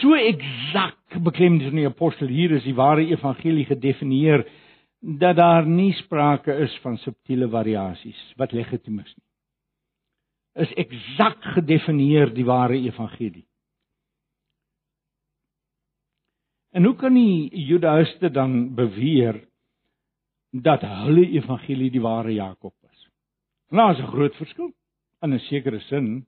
[0.00, 4.46] So eksak beklem die apostel hier is die ware evangelie gedefinieer
[5.04, 9.26] dat daar nie sprake is van subtiele variasies wat legitiem is nie.
[10.64, 13.44] Is eksak gedefinieer die ware evangelie.
[16.72, 19.42] En hoe kan die Judaïste dan beweer
[20.50, 23.08] dat hulle evangelie die ware Jakob is?
[23.70, 24.72] Nou is 'n groot verskil
[25.22, 26.26] in 'n sekere sin.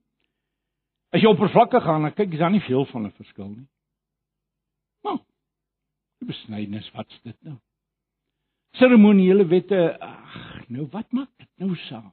[1.12, 3.68] As jy oppervlakkig gaan, dan kyk jy dan nie veel van 'n verskil nie.
[5.02, 5.18] Maar
[6.18, 7.56] die besnydenis, wat's dit nou?
[8.76, 10.36] Seremoniele wette, ag,
[10.68, 12.12] nou wat maak dit nou saak?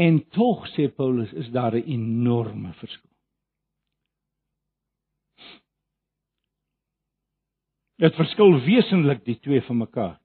[0.00, 3.10] En tog sê Paulus is daar 'n enorme verskil.
[8.00, 10.18] Dit verskil wesentlik die twee van mekaar.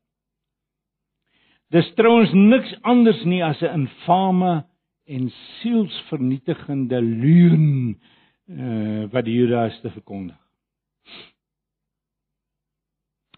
[1.69, 4.65] Dis trouens niks anders nie as 'n infame
[5.05, 7.99] en sielsvernietigende leuen
[8.47, 10.46] uh, wat die Judaïste verkondig.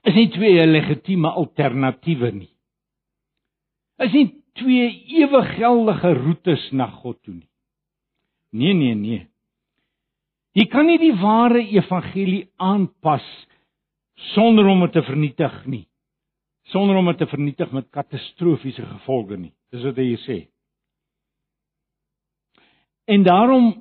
[0.08, 2.52] Is nie twee legitieme alternatiewe nie.
[4.00, 4.28] Is nie
[4.60, 4.88] twee
[5.20, 7.50] ewig geldige roetes na God toe nie.
[8.56, 9.26] Nee nee nee.
[10.58, 13.26] Jy kan nie die ware evangelie aanpas
[14.34, 15.86] sonder om dit te vernietig nie.
[16.74, 19.54] Sonder om dit te vernietig met katastrofiese gevolge nie.
[19.72, 20.40] Dis wat hy sê.
[23.10, 23.72] En daarom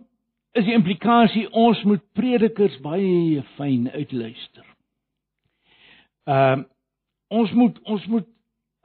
[0.56, 4.67] is die implikasie ons moet predikers baie fyn uitluister.
[6.28, 6.66] Ehm uh,
[7.28, 8.28] ons moet ons moet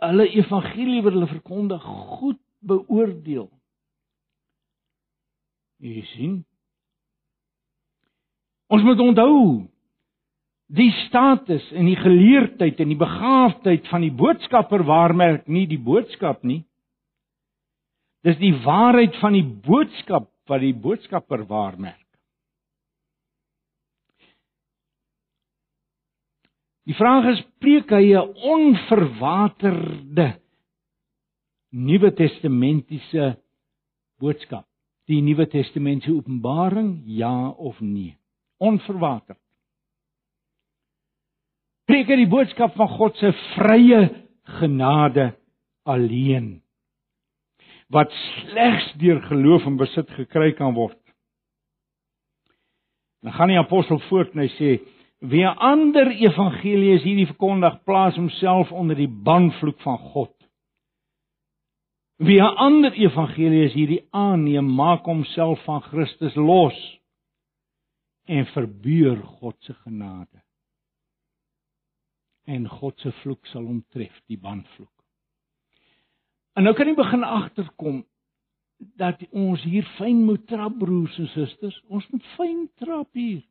[0.04, 1.84] hulle evangelie wat hulle verkondig
[2.20, 3.48] goed beoordeel.
[5.84, 6.34] Jy sien?
[8.68, 9.38] Ons moet onthou
[10.74, 16.44] die status en die geleerdheid en die begaafdheid van die boodskapper waarmerk nie die boodskap
[16.48, 16.64] nie.
[18.24, 22.03] Dis die waarheid van die boodskap wat die boodskapper waarmerk.
[26.84, 30.34] Die vraag is preek hy 'n onverwaterde
[31.72, 33.38] Nuwe Testamentiese
[34.20, 34.68] boodskap?
[35.08, 38.18] Die Nuwe Testamentiese Openbaring, ja of nee?
[38.60, 39.40] Onverwaterd.
[41.88, 44.04] Preek hy die boodskap van God se vrye
[44.60, 45.34] genade
[45.84, 46.64] alleen
[47.94, 50.98] wat slegs deur geloof en besit gekry kan word.
[53.22, 54.70] Dan gaan die apostel voort en hy sê
[55.24, 60.36] Wie 'n ander evangelie is hierdie verkondig, plaas homself onder die banvloek van God.
[62.16, 67.00] Wie 'n ander evangelie is hierdie aanneem, maak homself van Christus los
[68.26, 70.44] en verbeur God se genade.
[72.46, 75.04] En God se vloek sal hom tref, die banvloek.
[76.54, 78.06] En nou kan jy begin agterkom
[78.78, 81.82] dat ons hier fyn moet trap broers en susters.
[81.88, 83.44] Ons moet fyn trap hier.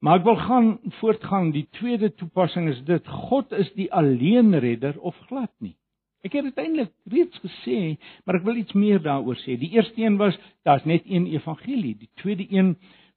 [0.00, 0.68] Maar ek wil gaan
[1.00, 1.50] voortgaan.
[1.52, 5.76] Die tweede toepassing is dit: God is die alleenredder of glad nie.
[6.24, 9.56] Ek het dit eintlik reeds gesê, maar ek wil iets meer daaroor sê.
[9.60, 10.36] Die eerste een was
[10.68, 11.94] daar's net een evangelie.
[11.96, 12.74] Die tweede een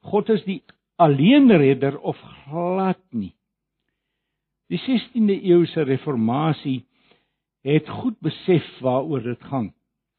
[0.07, 0.61] God is die
[0.99, 3.33] alleenredder of glad nie.
[4.71, 6.83] Die 16de eeuse reformatie
[7.63, 9.71] het goed besef waaroor dit gaan.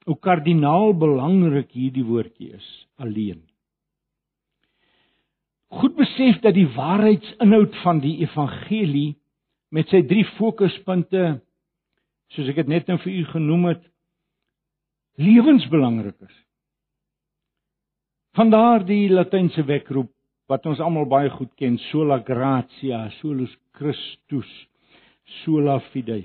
[0.04, 2.68] Hoe kardinaal belangrik hierdie woordjie is,
[3.00, 3.42] alleen
[5.80, 9.16] goed besef dat die waarheidsinhoud van die evangelie
[9.74, 11.24] met sy drie fokuspunte
[12.34, 13.82] soos ek dit net nou vir u genoem het
[15.22, 16.36] lewensbelangrik is.
[18.34, 20.10] Vandaar die latynse wekroep
[20.50, 24.50] wat ons almal baie goed ken, sola gratia, solus Christus,
[25.44, 26.24] sola fide.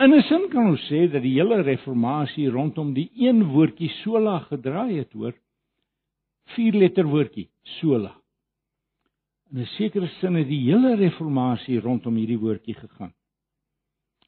[0.00, 4.38] In 'n sin kan ons sê dat die hele reformatie rondom die een woordjie sola
[4.50, 5.34] gedraai het, hoor
[6.54, 8.14] vier letter woordjie, sola.
[9.52, 13.12] In 'n sekere sin het die hele reformatie rondom hierdie woordjie gegaan.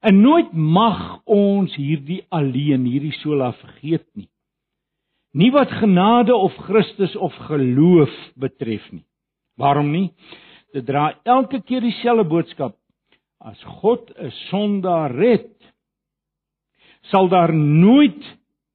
[0.00, 4.28] En nooit mag ons hierdie alleen, hierdie sola vergeet nie.
[5.32, 9.04] Nie wat genade of Christus of geloof betref nie.
[9.56, 10.10] Waarom nie?
[10.72, 12.76] Dit dra elke keer dieselfde boodskap.
[13.40, 15.54] As God 'n sondaar red,
[17.10, 18.22] sal daar nooit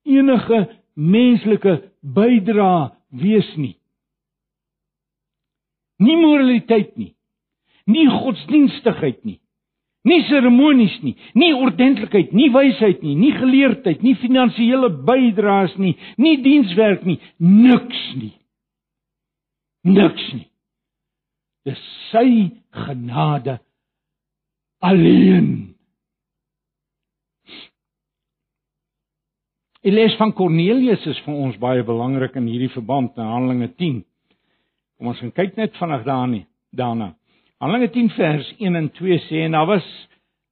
[0.06, 3.76] enige menslike bydrae wees nie.
[6.00, 7.14] Nie moraliteit nie.
[7.88, 9.40] Nie godsdienstigheid nie.
[10.08, 16.38] Nie seremonies nie, nie ordentlikheid, nie wysheid nie, nie geleerdheid, nie finansiële bydraes nie, nie
[16.46, 18.36] dienswerk nie, niks nie.
[19.88, 20.46] Niks nie.
[21.68, 21.82] Dis
[22.12, 22.30] sy
[22.86, 23.58] genade
[24.80, 25.50] alleen.
[29.84, 34.02] Die les van Kornelius is vir ons baie belangrik in hierdie verband in Handelinge 10.
[34.98, 37.14] Kom ons gaan kyk net vinnig daarin daarna.
[37.62, 39.86] Handelinge 10 vers 1 en 2 sê en daar was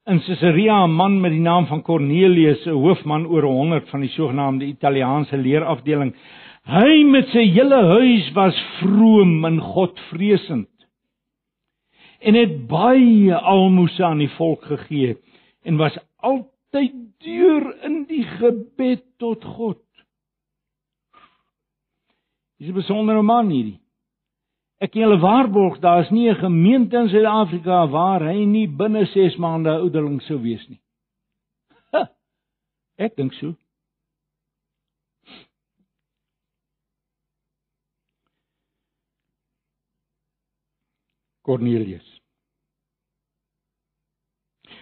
[0.06, 4.10] in Caesarea 'n man met die naam van Kornelius, 'n hoofman oor 100 van die
[4.10, 6.14] sogenaamde Italiaanse leerafdeling.
[6.66, 10.70] Hy met sy hele huis was vroom en Godvreesend
[12.20, 15.18] en het baie almoses aan die volk gegee
[15.64, 19.82] en was altyd deur in die gebed tot God.
[22.58, 23.80] Dis 'n besondere man hierdie.
[24.84, 29.06] Ek kan julle waarborg daar is nie 'n gemeente in Suid-Afrika waar hy nie binne
[29.06, 30.82] 6 maande ouderling sou wees nie.
[31.92, 32.10] Ha,
[32.98, 33.56] ek dink so.
[41.42, 42.16] Cornelius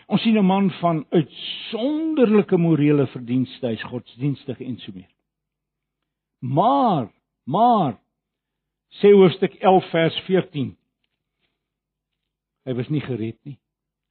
[0.08, 5.10] Ons sien 'n man van uitsonderlike morele verdienste, hy's godsdienstig en so meer.
[6.40, 7.12] Maar,
[7.44, 8.03] maar
[9.04, 10.78] sê hoofstuk 11 vers 14.
[12.64, 13.58] Hy was nie gered nie.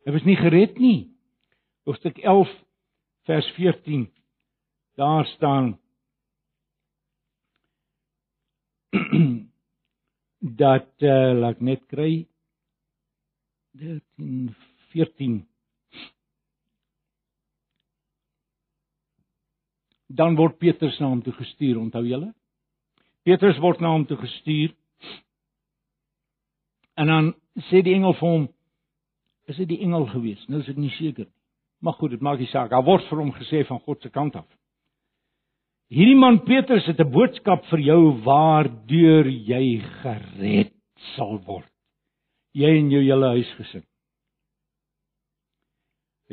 [0.05, 1.09] Hy was nie gered nie.
[1.89, 2.53] Hoofstuk 11
[3.31, 4.05] vers 14.
[5.01, 5.79] Daar staan
[10.65, 12.27] dat uh, laat ek net kry
[13.81, 14.53] 13
[14.93, 15.41] 14
[20.13, 22.29] dan word Petrus na hom toe gestuur, onthou julle?
[23.25, 24.75] Petrus word na hom toe gestuur.
[26.95, 27.35] En dan
[27.71, 28.49] sê die engel vir hom:
[29.49, 31.39] "Is dit die engel gewees?" Nou is ek nie seker nie.
[31.83, 32.71] Maar goed, dit maak nie saak.
[32.71, 34.47] Daar word vir hom gesê van God se kant af.
[35.91, 40.73] Hierdie man Petrus het 'n boodskap vir jou waardeur jy gered
[41.17, 41.69] sal word.
[42.55, 43.83] Jy en jou hele huisgesin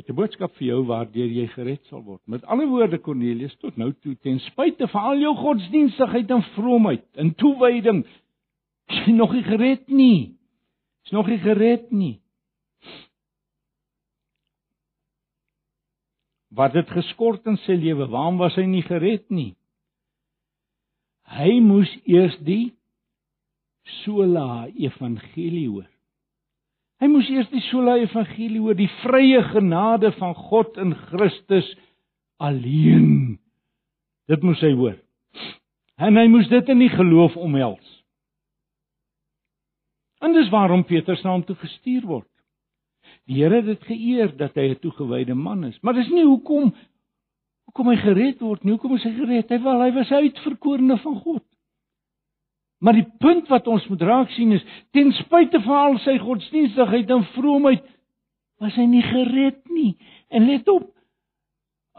[0.00, 2.20] het 'n boodskap vir jou waardeur jy gered sal word.
[2.26, 7.04] Met ander woorde Cornelius, tot nou toe ten spyte van al jou godsdienstigheid en vroomheid
[7.16, 8.06] en toewyding,
[8.88, 10.36] jy nog nie gered nie.
[11.10, 12.20] Is nog nie gered nie.
[16.54, 18.06] Wat het geskort in sy lewe?
[18.12, 19.56] Waarom was hy nie gered nie?
[21.34, 22.76] Hy moes eers die
[24.04, 25.90] sola evangelie hoor.
[27.02, 31.74] Hy moes eers die sola evangelie hoor, die vrye genade van God in Christus
[32.38, 33.40] alleen.
[34.30, 34.94] Dit moes hy hoor.
[35.98, 37.98] En hy moes dit in die geloof omhels.
[40.20, 42.28] En dis waarom Petrus na hom toe gestuur word.
[43.28, 46.72] Die Here het dit geëer dat hy 'n toegewyde man is, maar dis nie hoekom
[47.70, 48.72] hoekom hy gered word nie.
[48.72, 49.50] Hoekom is hy gered?
[49.50, 51.44] Hy wel, hy was uitverkorene van God.
[52.80, 57.10] Maar die punt wat ons moet raak sien is ten spyte van al sy godsdienstigheid
[57.10, 57.84] en vroomheid
[58.60, 59.96] was hy nie gered nie.
[60.28, 60.88] En let op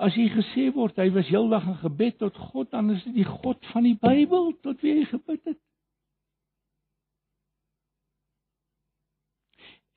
[0.01, 3.27] as hy gesê word hy was heeldag in gebed tot God, dan is dit die
[3.27, 5.59] God van die Bybel tot wie hy gebid het.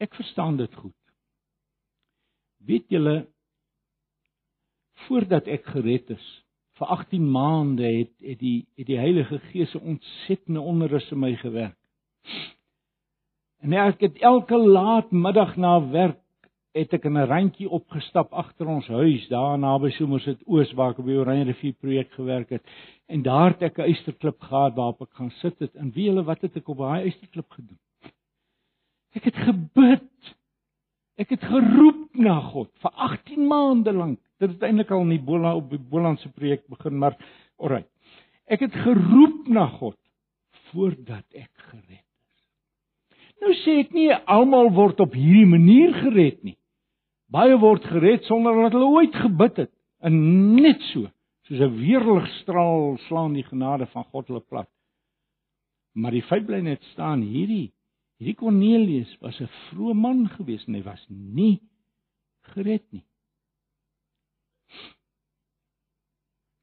[0.05, 0.96] Ek verstaan dit goed.
[2.68, 3.16] Weet julle
[5.07, 6.26] voordat ek gered is,
[6.78, 11.34] vir 18 maande het het die het die Heilige Gees 'n ontsettende onderrus in my
[11.36, 11.78] gewerk.
[13.62, 16.20] En ek het elke laat middag na werk
[16.74, 21.05] het ek in 'n randjie opgestap agter ons huis daar naby Somerset Oos waar ek
[21.07, 22.64] die Oranje rivier projek gewerk het
[23.07, 26.24] en daar het ek 'n eysterklip gehad waarop ek gaan sit het en wie hulle
[26.24, 27.78] wat het ek op daai eysterklip gedoen
[29.15, 30.35] ek het gebid
[31.19, 35.23] ek het geroep na God vir 18 maande lank Dit het eintlik al in die
[35.23, 37.15] Bola op die Bolandse projek begin, maar
[37.57, 37.89] alright.
[38.51, 39.97] Ek het geroep na God
[40.71, 43.23] voordat ek gered is.
[43.41, 46.57] Nou sê ek nie almal word op hierdie manier gered nie.
[47.33, 49.73] Baie word gered sonder dat hulle ooit gebid het.
[50.05, 50.15] En
[50.59, 51.09] net so,
[51.49, 54.69] soos 'n weerligstraal slaan die genade van God hulle plat.
[55.95, 57.73] Maar die feit bly net staan hierdie
[58.25, 61.61] hierdie Kornelius was 'n vrome man gewees en hy was nie
[62.55, 63.05] gered nie.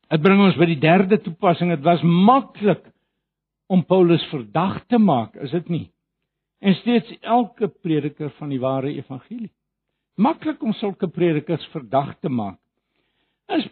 [0.09, 1.69] Dit bring ons by die derde toepassing.
[1.69, 2.83] Dit was maklik
[3.69, 5.91] om Paulus verdag te maak, is dit nie?
[6.59, 9.51] En steeds elke prediker van die ware evangelie.
[10.17, 12.59] Maklik om sulke predikers verdag te maak.
[13.47, 13.67] Is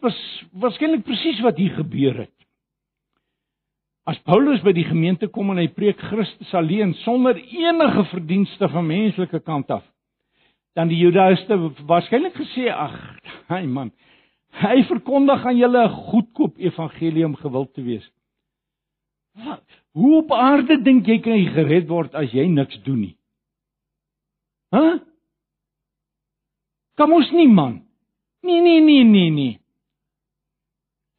[0.52, 2.39] waarskynlik presies wat hier gebeur het.
[4.10, 8.88] As Paulus by die gemeente kom en hy preek Christus alleen sonder enige verdienste van
[8.88, 9.86] menslike kant af,
[10.74, 12.96] dan die Judaïste waarskynlik gesê, ag,
[13.52, 13.92] hy man,
[14.58, 18.12] Hy verkondig aan julle 'n goedkoop evangelie om gewild te wees.
[19.34, 19.64] Wat?
[19.94, 23.16] Hoe op aarde dink jy kan jy gered word as jy niks doen nie?
[24.72, 24.80] Hæ?
[24.80, 25.00] Huh?
[26.98, 27.82] Kom ons nie man.
[28.42, 29.60] Nee nee nee nee nee.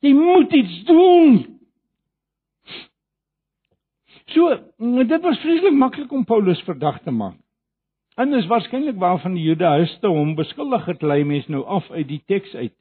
[0.00, 1.59] Jy moet iets doen.
[4.30, 4.50] So,
[5.04, 7.38] dit was vreeslik maklik om Paulus verdag te maak.
[8.20, 12.22] En dis waarskynlik waarvan die Judaïste hom beskuldig het, lei mens nou af uit die
[12.26, 12.74] teks uit.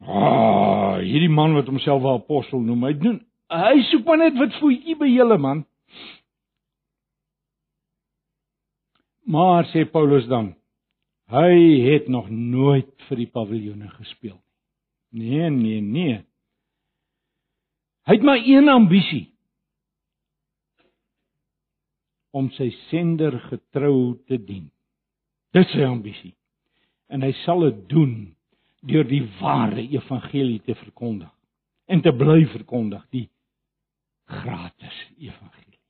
[0.00, 3.20] Ah, hierdie man wat homself 'n apostel noem, hy doen
[3.50, 5.64] hy soek maar net wat voetjie by julle man.
[9.30, 10.54] Maar sê Paulus dan,
[11.30, 11.52] hy
[11.86, 14.46] het nog nooit vir die paviljoene gespeel nie.
[15.10, 16.18] Nee, nee, nee.
[18.06, 19.29] Hy het maar een ambisie
[22.36, 24.68] om sy sender getrou te dien.
[25.54, 26.34] Dis sy ambisie.
[27.10, 28.14] En hy sal dit doen
[28.86, 31.32] deur die ware evangelie te verkondig
[31.90, 33.26] en te bly verkondig die
[34.30, 35.80] gratis evangelie.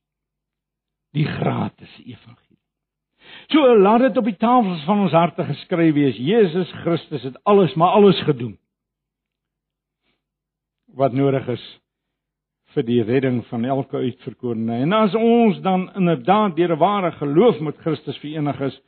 [1.13, 2.57] Die gratis evangelie.
[3.53, 6.17] So laat dit op die tafels van ons harte geskryf wees.
[6.17, 8.57] Jesus Christus het alles maar alles gedoen
[10.91, 11.65] wat nodig is
[12.73, 14.81] vir die redding van elke uitverkorene.
[14.85, 18.81] En as ons dan inderdaad deur 'n ware geloof met Christus verenig is,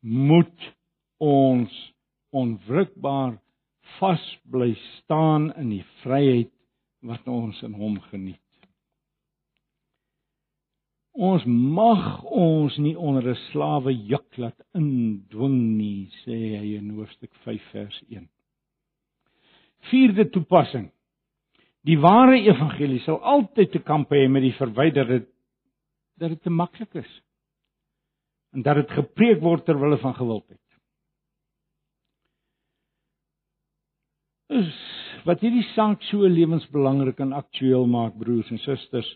[0.00, 0.74] moet
[1.18, 1.94] ons
[2.30, 3.38] onwrikbaar
[3.98, 6.52] vas bly staan in die vryheid
[7.00, 8.40] wat ons in hom geniet.
[11.12, 17.34] Ons mag ons nie onder 'n slawe juk laat indwing nie, sê hy in hoofstuk
[17.44, 18.28] 5 vers 1.
[19.90, 20.90] Vierde toepassing.
[21.88, 25.22] Die ware evangelie sal altyd te kamp hê met die verwyderde
[26.20, 27.12] dat dit te maklik is
[28.52, 30.58] en dat dit gepreek word ter wille van gewildheid.
[34.50, 34.72] Is
[35.24, 39.08] wat hierdie saak so lewensbelangrik en aktueel maak broers en susters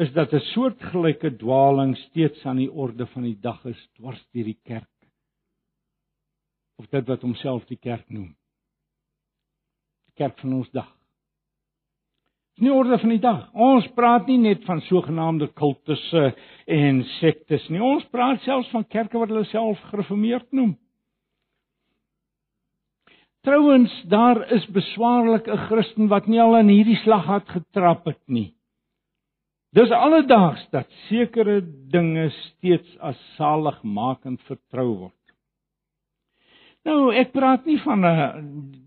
[0.00, 4.44] is dat 'n soortgelyke dwaling steeds aan die orde van die dag is dwars deur
[4.44, 4.88] die kerk.
[6.76, 8.36] Of dit wat homself die kerk noem.
[10.06, 11.01] Die kerk van ons dag.
[12.62, 13.38] Dis nie orde van die dag.
[13.58, 16.28] Ons praat nie net van sogenaamde kultusse
[16.70, 17.80] en sektes nie.
[17.82, 20.76] Ons praat selfs van kerke wat hulle self gereformeerd noem.
[23.42, 28.22] Trouwens, daar is beswaarlik 'n Christen wat nie al in hierdie slag het getrap het
[28.28, 28.54] nie.
[29.74, 35.22] Dis alledaags dat sekere dinge steeds as saligmakend vertrou word.
[36.84, 38.38] Nou, ek praat nie van uh,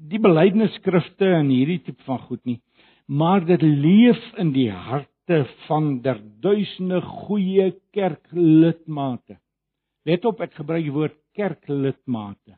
[0.07, 2.61] die belydenisskrifte en hierdie tipe van goed nie,
[3.05, 9.39] maar dit leef in die harte van der duisende goeie kerklidmate.
[10.05, 12.57] Let op, ek gebruik die woord kerklidmate.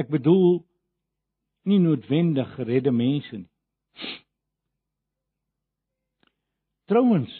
[0.00, 0.62] Ek bedoel
[1.68, 3.50] nie noodwendig geredde mense nie.
[6.90, 7.32] Trouwens,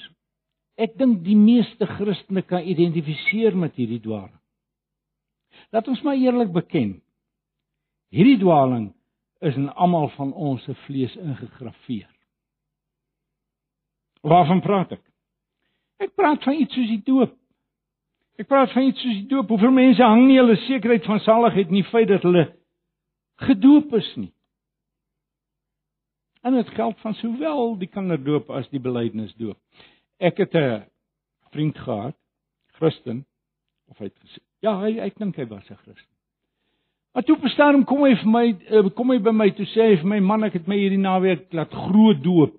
[0.81, 4.41] ek dink die meeste Christene kan identifiseer met hierdie dwaling.
[5.75, 6.97] Laat ons maar eerlik beken.
[8.15, 8.94] Hierdie dwaling
[9.45, 12.11] is in almal van ons se vlees ingegrafieer.
[14.25, 15.03] Waarvan praat ek?
[16.01, 17.35] Ek praat van iets soos die doop.
[18.41, 19.53] Ek praat van iets soos die doop.
[19.53, 22.47] Hoeveel mense hang nie hulle sekerheid van saligheid in die feit dat hulle
[23.45, 24.31] gedoop is nie.
[26.45, 29.61] En dit geld van sowel die kinderdoop as die belydenisdoop.
[30.21, 30.85] Ek het 'n
[31.53, 32.17] vriend gehad,
[32.79, 33.25] Christen,
[33.89, 36.14] of hy het gesê, ja, hy ek dink hy was 'n Christen.
[37.15, 39.99] Maar toe verstaan kom hy vir my eh, kom hy by my toe sê hy
[40.03, 42.57] vir my man ek het my hierdie naweek laat groot doop.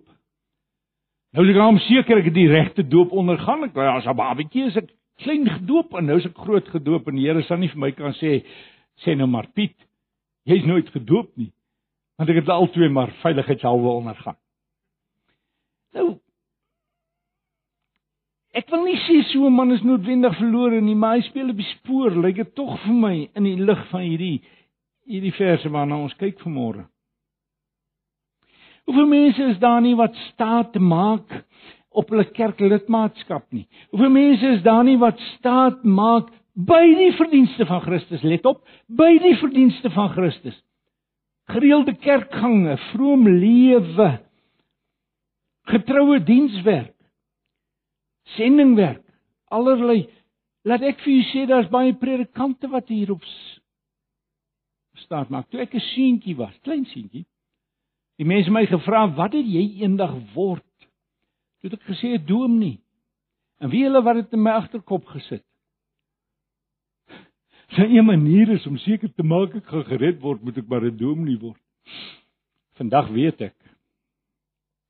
[1.36, 3.66] Nou is ek hom seker ek het die regte doop ondergaan.
[3.68, 7.08] Ek was as 'n babatjie is ek klein gedoop en nou is ek groot gedoop
[7.08, 8.46] en die Here sal nie vir my kan sê
[9.04, 9.76] sê nou maar Piet,
[10.48, 11.52] jy's nooit gedoop nie
[12.18, 14.38] want ek het al twee maar veiligheidshalwe ondergaan.
[15.94, 16.16] Nou
[18.56, 21.58] Ek wil nie sê so 'n man is noodwendig verlore nie, maar hy speel op
[21.58, 24.42] die spoor, lyk dit tog vir my in die lig van hierdie
[25.06, 26.88] hierdie verse waarna ons kyk vanmôre.
[28.86, 31.46] Hoeveel mense is daar nie wat staat te maak
[31.92, 33.68] op hulle kerklidmaatskap nie?
[33.92, 38.24] Hoeveel mense is daar nie wat staat maak by die verdienste van Christus?
[38.24, 40.62] Let op, by die verdienste van Christus
[41.46, 44.10] gereelde kerkgange, vroom lewe,
[45.70, 46.95] getroue dienswerk,
[48.34, 49.04] sendingwerk,
[49.54, 50.06] allerlei.
[50.66, 53.24] Laat ek vir u sê daar's baie predikante wat hierop
[55.04, 55.50] staan maak.
[55.50, 57.26] Toe ek 'n seentjie was, klein seentjie,
[58.18, 60.64] die mense my gevra, "Wat het jy eendag word?"
[61.62, 62.80] Toe het ek gesê, "Dominee."
[63.60, 65.44] En wie hulle wat dit in my agterkop gesit.
[67.76, 70.84] Sy een manier is om seker te maak ek gaan gered word, moet ek maar
[70.84, 71.62] 'n dominee word.
[72.76, 73.56] Vandag weet ek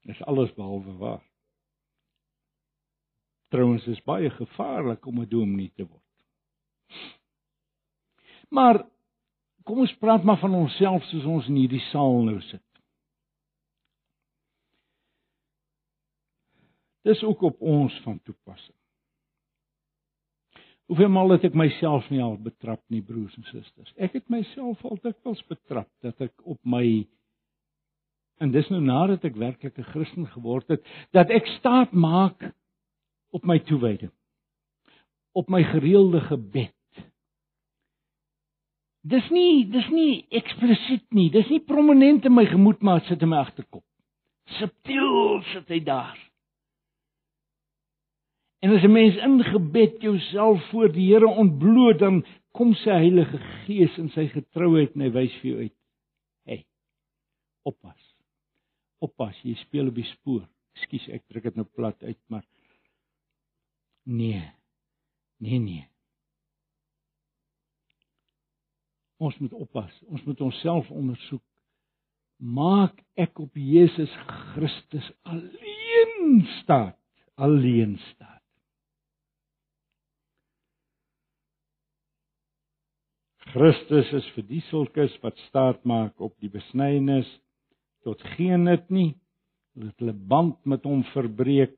[0.06, 1.24] dis alles behalwe waar.
[3.54, 6.02] Trouwens is baie gevaarlik om 'n dominee te word.
[8.50, 8.86] Maar
[9.64, 12.62] kom ons praat maar van onsself soos ons in hierdie saal nou sit.
[17.06, 18.78] Dis ook op ons van toepassing.
[20.86, 23.94] Hoeveel maal het ek myself nie al betrap nie, broers en susters?
[23.98, 27.08] Ek het myself al dikwels betrap dat ek op my
[28.44, 32.52] en dis nou nadat ek werklik 'n Christen geword het, dat ek staat maak
[33.36, 34.14] op my toewyding.
[35.36, 36.72] Op my gereelde gebed.
[39.06, 43.34] Dis nie dis nie eksplisiet nie, dis nie prominent in my gemoed maar sit in
[43.34, 43.84] my agterkop.
[44.58, 46.18] Subtiel sit hy daar.
[48.66, 53.38] En as 'n mens in gebed jouself voor die Here ontbloot, dan kom sy Heilige
[53.38, 55.76] Gees in sy getrouheid en hy wys vir jou uit.
[56.46, 56.66] Hey.
[57.64, 58.16] Oppas.
[59.00, 60.48] Oppas, jy speel op die spoor.
[60.74, 62.44] Ekskuus, ek druk dit nou plat uit, maar
[64.06, 64.44] nee.
[65.38, 65.84] Nee, nee.
[69.18, 69.92] Ons moet oppas.
[70.12, 71.44] Ons moet onsself ondersoek.
[72.38, 77.00] Maak ek op Jesus Christus alleen staat?
[77.36, 78.36] Alleen staat.
[83.56, 87.30] Christus is vir die sulkes wat staat maak op die besnydenis
[88.04, 89.14] tot geen nut nie,
[89.80, 91.78] dat hulle band met hom verbreek.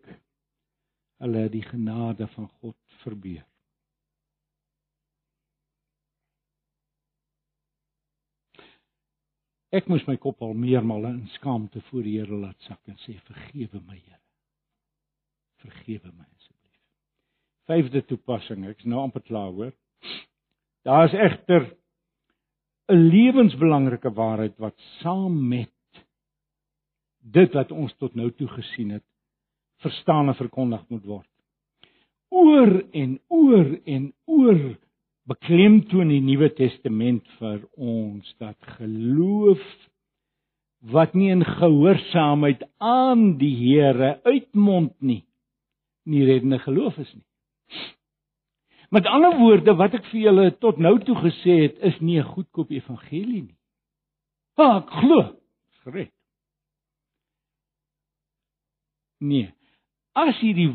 [1.24, 3.46] Hulle die genade van God verbeur.
[9.76, 13.18] Ek moes my kop al meermale in skaamte voor die Here laat sak en sê
[13.28, 14.22] vergewe my Here.
[15.66, 16.78] Vergewe my asseblief.
[17.68, 19.74] Vyfde toepassing, ek's nou amper klaar hoor.
[20.88, 21.68] Daar is egter
[22.88, 25.74] 'n lewensbelangrike waarheid wat saam met
[27.20, 29.04] dit wat ons tot nou toe gesien het,
[29.84, 31.30] verstaan en verkondig moet word.
[32.30, 34.60] Oor en oor en oor
[35.28, 39.64] beklemtoon die Nuwe Testament vir ons dat geloof
[40.94, 45.24] wat nie in gehoorsaamheid aan die Here uitmond nie,
[46.06, 47.26] nie reddende geloof is nie.
[48.90, 52.30] Met ander woorde, wat ek vir julle tot nou toe gesê het, is nie 'n
[52.36, 53.58] goedkoop evangelie nie.
[54.56, 55.36] Ha, ek glo,
[55.84, 56.14] gered.
[59.20, 59.57] Nee.
[60.18, 60.72] As hierdie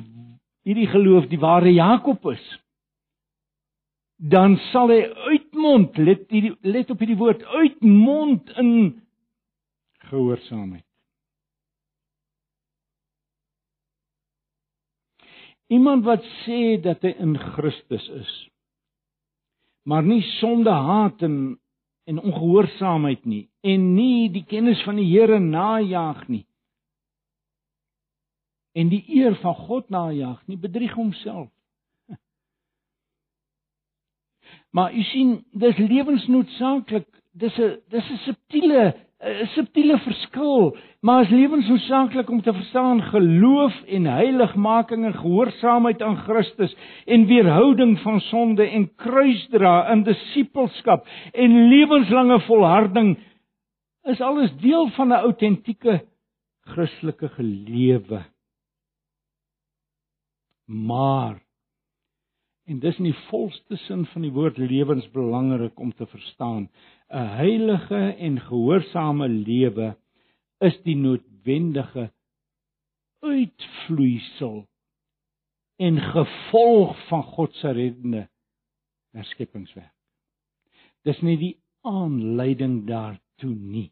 [0.62, 2.42] hierdie geloof die ware Jakob is,
[4.22, 5.00] dan sal hy
[5.32, 8.70] uitmond, let hierdie let op hierdie woord, uitmond in
[10.06, 10.86] gehoorsaamheid.
[15.72, 18.32] Iemand wat sê dat hy in Christus is,
[19.88, 21.58] maar nie sonde haat en
[22.04, 26.42] en ongehoorsaamheid nie en nie die kennis van die Here najag nie
[28.72, 31.48] en die eer van God najag nie bedrieg homself
[34.72, 37.08] Maar u sien, dis lewensnoodsaaklik.
[37.32, 43.82] Dis 'n dis 'n subtiele 'n subtiele verskil, maar is lewensnoodsaaklik om te verstaan geloof
[43.86, 51.68] en heiligmaking en gehoorsaamheid aan Christus en weerhouding van sonde en kruisdra in disippelskap en
[51.68, 53.18] lewenslange volharding
[54.02, 56.02] is alles deel van 'n autentieke
[56.60, 58.31] Christelike lewe.
[60.64, 61.42] Maar
[62.64, 66.70] En dis in die volste sin van die woord lewensbelangrik om te verstaan.
[67.10, 69.96] 'n Heilige en gehoorsame lewe
[70.58, 72.12] is die noodwendige
[73.20, 74.68] uitvloeisel
[75.76, 78.28] en gevolg van God se reddende
[79.10, 79.94] herskepingswerk.
[81.02, 83.90] Dis nie die aanleiding daartoe nie.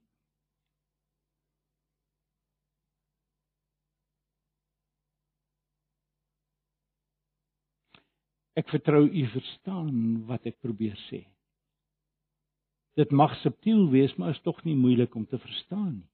[8.60, 11.22] Ek vertrou u verstaan wat ek probeer sê.
[12.98, 16.08] Dit mag subtiel wees, maar is tog nie moeilik om te verstaan nie.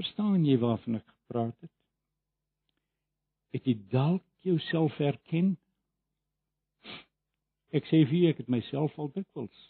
[0.00, 1.72] Verstaan jy waarvan ek gepraat het?
[3.56, 5.54] Het jy dalk jouself herken?
[7.72, 9.68] Ek sê vir ek het myself al dikwels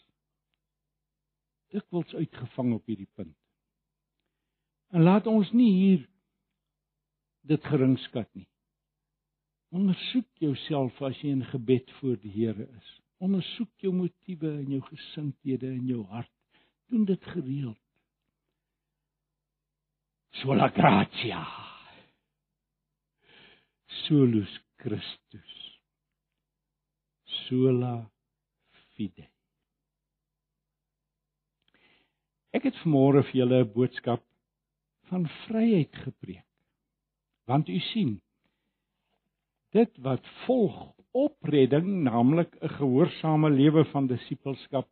[1.73, 3.35] dikwels uitgevang op hierdie punt.
[4.93, 6.01] En laat ons nie hier
[7.49, 8.45] dit geringskat nie.
[9.73, 12.89] Ondersoek jouself as jy in gebed voor die Here is.
[13.23, 16.29] Ondersoek jou motiewe en jou gesindhede in jou hart.
[16.93, 17.79] Doen dit gereeld.
[20.43, 21.41] Sola gratia.
[24.03, 25.53] Solus Christus.
[27.45, 27.95] Sola
[28.93, 29.25] fide.
[32.53, 34.21] Ek het vanmôre vir julle 'n boodskap
[35.09, 36.45] van vryheid gepreek.
[37.49, 38.21] Want u sien,
[39.73, 40.77] dit wat volg
[41.13, 44.89] op redding, naamlik 'n gehoorsame lewe van disippelskap.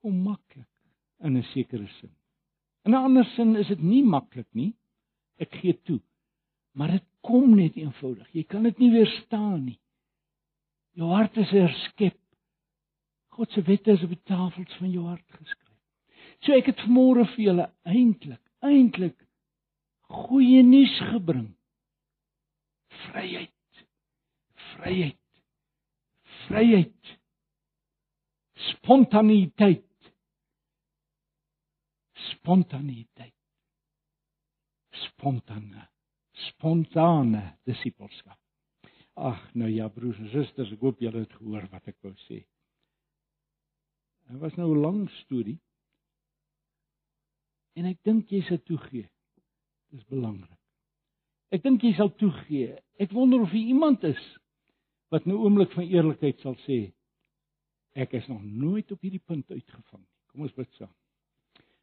[0.00, 0.70] Kom maklik
[1.18, 2.14] in 'n sekere sin.
[2.84, 4.74] In 'n ander sin is dit nie maklik nie.
[5.38, 6.00] Ek gee toe.
[6.72, 8.28] Maar dit kom net eenvoudig.
[8.32, 9.80] Jy kan dit nie weerstaan nie.
[10.92, 12.18] Jou hart is herskep.
[13.28, 15.78] God se wette is op die tafels van jou hart geskryf.
[16.40, 19.27] So ek het vanmôre vir julle eintlik, eintlik
[20.08, 21.52] goeie nuus gebring.
[23.08, 23.84] Vryheid.
[24.74, 25.20] Vryheid.
[26.46, 27.18] Vryheid.
[28.54, 29.84] Spontaniteit.
[32.30, 33.34] Spontaniteit.
[34.90, 35.88] Spontane.
[36.32, 38.38] Spontane disippelskap.
[39.18, 42.44] Ag, nou ja, broers en susters, ek hoop julle het gehoor wat ek wou sê.
[44.28, 45.58] Dit was nou 'n lang storie.
[47.74, 49.08] En ek dink jy sal toegee
[49.94, 50.58] Dis belangrik.
[51.54, 52.76] Ek dink jy sal toegee.
[53.00, 54.20] Ek wonder of jy iemand is
[55.12, 56.90] wat nou oomblik van eerlikheid sal sê
[57.98, 60.18] ek is nog nooit op hierdie punt uitgevang nie.
[60.30, 60.92] Kom ons bid saam.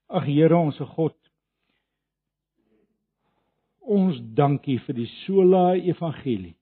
[0.08, 1.18] Ag Here, ons God.
[3.82, 6.53] Ons dankie vir die sola evangelie.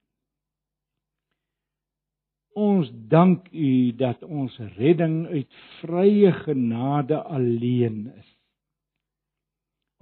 [2.58, 8.33] Ons dank U dat ons redding uit vrye genade alleen is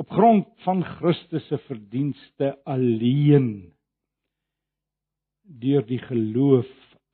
[0.01, 3.73] op grond van Christus se verdienste alleen
[5.61, 6.69] deur die geloof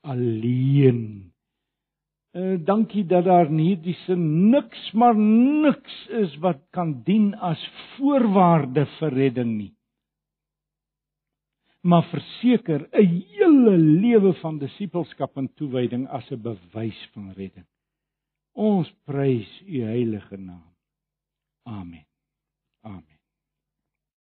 [0.05, 1.33] alleen.
[2.37, 4.23] Uh, dankie dat daar in hierdie sin
[4.53, 7.63] niks maar niks is wat kan dien as
[7.95, 9.73] voorwaarde vir redding nie.
[11.81, 17.67] Maar verseker 'n hele lewe van disippelskap en toewyding as 'n bewys van redding.
[18.53, 20.75] Ons prys u heilige naam.
[21.63, 22.06] Amen.
[22.85, 23.16] Amen.